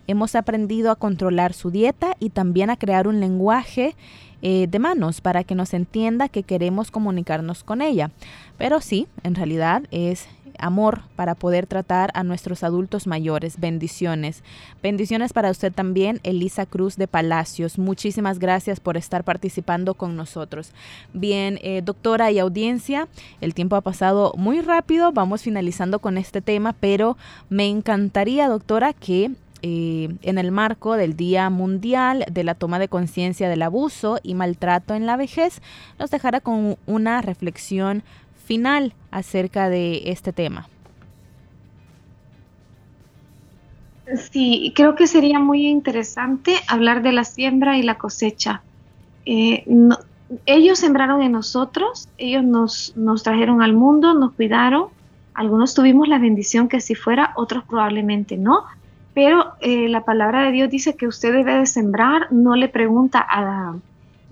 Hemos 0.08 0.34
aprendido 0.34 0.90
a 0.90 0.96
controlar 0.96 1.52
su 1.52 1.70
dieta 1.70 2.16
y 2.18 2.30
también 2.30 2.70
a 2.70 2.76
crear 2.76 3.06
un 3.06 3.20
lenguaje 3.20 3.94
eh, 4.42 4.66
de 4.68 4.78
manos 4.80 5.20
para 5.20 5.44
que 5.44 5.54
nos 5.54 5.72
entienda 5.72 6.28
que 6.28 6.42
queremos 6.42 6.90
comunicarnos 6.90 7.62
con 7.62 7.80
ella. 7.80 8.10
Pero 8.58 8.80
sí, 8.80 9.06
en 9.22 9.36
realidad 9.36 9.84
es 9.92 10.26
amor 10.60 11.02
para 11.16 11.34
poder 11.34 11.66
tratar 11.66 12.10
a 12.14 12.22
nuestros 12.22 12.62
adultos 12.62 13.06
mayores. 13.06 13.58
Bendiciones. 13.58 14.42
Bendiciones 14.82 15.32
para 15.32 15.50
usted 15.50 15.72
también, 15.72 16.20
Elisa 16.22 16.66
Cruz 16.66 16.96
de 16.96 17.06
Palacios. 17.06 17.78
Muchísimas 17.78 18.38
gracias 18.38 18.80
por 18.80 18.96
estar 18.96 19.24
participando 19.24 19.94
con 19.94 20.16
nosotros. 20.16 20.72
Bien, 21.12 21.58
eh, 21.62 21.82
doctora 21.84 22.30
y 22.30 22.38
audiencia, 22.38 23.08
el 23.40 23.54
tiempo 23.54 23.76
ha 23.76 23.80
pasado 23.80 24.32
muy 24.36 24.60
rápido. 24.60 25.12
Vamos 25.12 25.42
finalizando 25.42 25.98
con 25.98 26.18
este 26.18 26.40
tema, 26.40 26.72
pero 26.72 27.16
me 27.48 27.68
encantaría, 27.68 28.48
doctora, 28.48 28.92
que 28.92 29.32
eh, 29.62 30.08
en 30.22 30.38
el 30.38 30.52
marco 30.52 30.94
del 30.94 31.16
Día 31.16 31.50
Mundial 31.50 32.24
de 32.30 32.44
la 32.44 32.54
Toma 32.54 32.78
de 32.78 32.88
Conciencia 32.88 33.48
del 33.50 33.60
Abuso 33.60 34.18
y 34.22 34.34
Maltrato 34.34 34.94
en 34.94 35.04
la 35.04 35.16
Vejez, 35.16 35.60
nos 35.98 36.10
dejara 36.10 36.40
con 36.40 36.78
una 36.86 37.20
reflexión 37.20 38.02
final 38.50 38.94
acerca 39.12 39.68
de 39.68 40.10
este 40.10 40.32
tema. 40.32 40.66
Sí, 44.32 44.72
creo 44.74 44.96
que 44.96 45.06
sería 45.06 45.38
muy 45.38 45.68
interesante 45.68 46.56
hablar 46.66 47.00
de 47.02 47.12
la 47.12 47.22
siembra 47.22 47.78
y 47.78 47.84
la 47.84 47.96
cosecha. 47.96 48.60
Eh, 49.24 49.64
ellos 50.46 50.80
sembraron 50.80 51.22
en 51.22 51.30
nosotros, 51.30 52.08
ellos 52.18 52.42
nos, 52.42 52.92
nos 52.96 53.22
trajeron 53.22 53.62
al 53.62 53.72
mundo, 53.72 54.14
nos 54.14 54.32
cuidaron. 54.32 54.86
Algunos 55.32 55.72
tuvimos 55.72 56.08
la 56.08 56.18
bendición 56.18 56.66
que 56.66 56.78
así 56.78 56.96
fuera, 56.96 57.32
otros 57.36 57.62
probablemente 57.62 58.36
no. 58.36 58.64
Pero 59.14 59.52
eh, 59.60 59.88
la 59.88 60.04
palabra 60.04 60.42
de 60.46 60.50
Dios 60.50 60.70
dice 60.70 60.96
que 60.96 61.06
usted 61.06 61.32
debe 61.32 61.54
de 61.54 61.66
sembrar, 61.66 62.32
no 62.32 62.56
le 62.56 62.68
pregunta 62.68 63.24
a, 63.30 63.76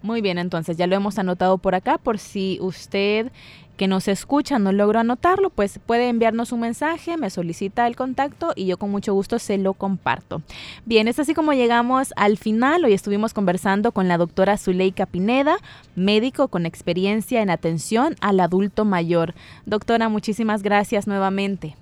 Muy 0.03 0.21
bien, 0.21 0.39
entonces 0.39 0.77
ya 0.77 0.87
lo 0.87 0.97
hemos 0.97 1.19
anotado 1.19 1.59
por 1.59 1.75
acá 1.75 1.99
por 1.99 2.19
si 2.19 2.59
usted 2.61 3.33
que 3.79 3.89
nos 3.89 4.09
escucha 4.09 4.59
no 4.59 4.73
logró 4.73 4.99
anotarlo, 4.99 5.51
pues 5.51 5.79
puede 5.87 6.09
enviarnos 6.09 6.53
un 6.53 6.61
mensaje, 6.61 7.17
me 7.17 7.31
solicita 7.31 7.87
el 7.87 7.97
contacto 7.97 8.53
y 8.57 8.67
yo 8.67 8.77
con 8.77 8.91
mucho 8.91 9.15
gusto 9.15 9.39
se 9.39 9.57
lo 9.57 9.73
comparto. 9.73 10.43
Bien, 10.85 11.09
es 11.09 11.19
así 11.19 11.33
como 11.33 11.53
llegamos 11.53 12.13
al 12.17 12.37
final. 12.37 12.85
Hoy 12.85 12.93
estuvimos 12.93 13.33
conversando 13.33 13.93
con 13.93 14.09
la 14.09 14.19
doctora 14.19 14.59
Zuleika 14.59 15.07
Pineda, 15.07 15.57
médico 15.95 16.49
con 16.49 16.67
experiencia 16.67 17.41
en 17.41 17.51
atención 17.51 18.17
al 18.21 18.41
adulto 18.41 18.85
mayor. 18.85 19.35
Doctora, 19.65 20.09
muchísimas 20.09 20.63
gracias 20.63 21.07
nuevamente. 21.07 21.77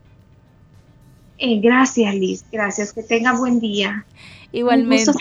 Eh, 1.38 1.60
gracias, 1.60 2.14
Liz. 2.14 2.44
Gracias. 2.52 2.92
Que 2.92 3.02
tenga 3.02 3.36
buen 3.36 3.58
día. 3.58 4.04
Igualmente. 4.52 5.12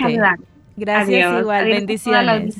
Gracias, 0.76 1.42
igual. 1.42 1.66
Bendiciones. 1.66 2.56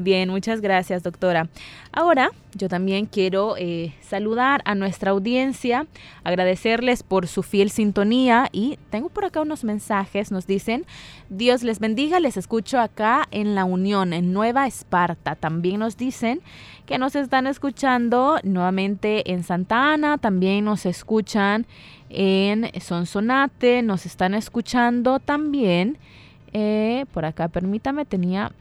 Bien, 0.00 0.28
muchas 0.28 0.60
gracias, 0.60 1.02
doctora. 1.02 1.48
Ahora, 1.90 2.30
yo 2.54 2.68
también 2.68 3.06
quiero 3.06 3.56
eh, 3.58 3.94
saludar 4.00 4.62
a 4.64 4.76
nuestra 4.76 5.10
audiencia, 5.10 5.88
agradecerles 6.22 7.02
por 7.02 7.26
su 7.26 7.42
fiel 7.42 7.68
sintonía 7.70 8.48
y 8.52 8.78
tengo 8.90 9.08
por 9.08 9.24
acá 9.24 9.40
unos 9.40 9.64
mensajes, 9.64 10.30
nos 10.30 10.46
dicen, 10.46 10.86
Dios 11.30 11.64
les 11.64 11.80
bendiga, 11.80 12.20
les 12.20 12.36
escucho 12.36 12.78
acá 12.78 13.26
en 13.32 13.56
la 13.56 13.64
Unión, 13.64 14.12
en 14.12 14.32
Nueva 14.32 14.68
Esparta. 14.68 15.34
También 15.34 15.80
nos 15.80 15.96
dicen 15.96 16.42
que 16.86 16.98
nos 16.98 17.16
están 17.16 17.48
escuchando 17.48 18.38
nuevamente 18.44 19.32
en 19.32 19.42
Santa 19.42 19.94
Ana, 19.94 20.18
también 20.18 20.64
nos 20.64 20.86
escuchan 20.86 21.66
en 22.08 22.70
Sonsonate, 22.80 23.82
nos 23.82 24.06
están 24.06 24.34
escuchando 24.34 25.18
también 25.18 25.98
eh, 26.52 27.06
por 27.12 27.24
acá, 27.24 27.48
permítame, 27.48 28.04
tenía 28.04 28.52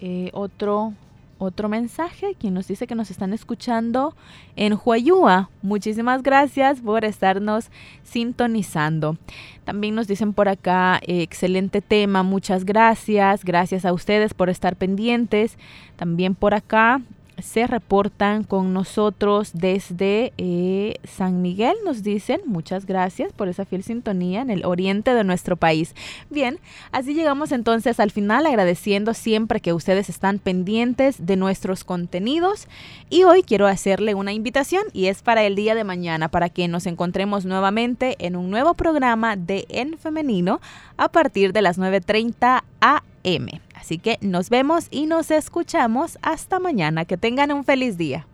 eh, 0.00 0.30
otro, 0.32 0.94
otro 1.38 1.68
mensaje 1.68 2.34
quien 2.38 2.54
nos 2.54 2.68
dice 2.68 2.86
que 2.86 2.94
nos 2.94 3.10
están 3.10 3.32
escuchando 3.32 4.14
en 4.56 4.78
Huayúa. 4.82 5.50
Muchísimas 5.62 6.22
gracias 6.22 6.80
por 6.80 7.04
estarnos 7.04 7.70
sintonizando. 8.02 9.16
También 9.64 9.94
nos 9.94 10.08
dicen 10.08 10.32
por 10.32 10.48
acá, 10.48 11.00
eh, 11.06 11.22
excelente 11.22 11.80
tema, 11.80 12.22
muchas 12.22 12.64
gracias. 12.64 13.44
Gracias 13.44 13.84
a 13.84 13.92
ustedes 13.92 14.34
por 14.34 14.50
estar 14.50 14.76
pendientes. 14.76 15.58
También 15.96 16.34
por 16.34 16.54
acá 16.54 17.00
se 17.42 17.66
reportan 17.66 18.44
con 18.44 18.72
nosotros 18.72 19.50
desde 19.54 20.32
eh, 20.38 20.96
San 21.04 21.42
Miguel, 21.42 21.74
nos 21.84 22.02
dicen, 22.02 22.40
muchas 22.46 22.86
gracias 22.86 23.32
por 23.32 23.48
esa 23.48 23.64
fiel 23.64 23.82
sintonía 23.82 24.40
en 24.40 24.50
el 24.50 24.64
oriente 24.64 25.14
de 25.14 25.24
nuestro 25.24 25.56
país. 25.56 25.94
Bien, 26.30 26.58
así 26.92 27.14
llegamos 27.14 27.52
entonces 27.52 28.00
al 28.00 28.10
final 28.10 28.46
agradeciendo 28.46 29.14
siempre 29.14 29.60
que 29.60 29.72
ustedes 29.72 30.08
están 30.08 30.38
pendientes 30.38 31.26
de 31.26 31.36
nuestros 31.36 31.84
contenidos 31.84 32.68
y 33.08 33.24
hoy 33.24 33.42
quiero 33.42 33.66
hacerle 33.66 34.14
una 34.14 34.32
invitación 34.32 34.84
y 34.92 35.06
es 35.06 35.22
para 35.22 35.44
el 35.44 35.54
día 35.54 35.74
de 35.74 35.84
mañana, 35.84 36.28
para 36.28 36.48
que 36.48 36.68
nos 36.68 36.86
encontremos 36.86 37.44
nuevamente 37.44 38.16
en 38.18 38.36
un 38.36 38.50
nuevo 38.50 38.74
programa 38.74 39.36
de 39.36 39.66
En 39.68 39.98
Femenino 39.98 40.60
a 40.96 41.08
partir 41.08 41.52
de 41.52 41.62
las 41.62 41.78
9.30 41.78 42.62
AM. 42.80 43.69
Así 43.80 43.96
que 43.98 44.18
nos 44.20 44.50
vemos 44.50 44.88
y 44.90 45.06
nos 45.06 45.30
escuchamos 45.30 46.18
hasta 46.20 46.60
mañana. 46.60 47.06
Que 47.06 47.16
tengan 47.16 47.50
un 47.50 47.64
feliz 47.64 47.96
día. 47.96 48.26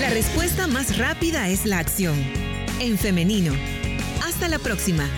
La 0.00 0.10
respuesta 0.10 0.68
más 0.68 0.96
rápida 0.96 1.48
es 1.48 1.66
la 1.66 1.80
acción. 1.80 2.14
En 2.80 2.96
femenino. 2.98 3.52
Hasta 4.24 4.46
la 4.48 4.60
próxima. 4.60 5.08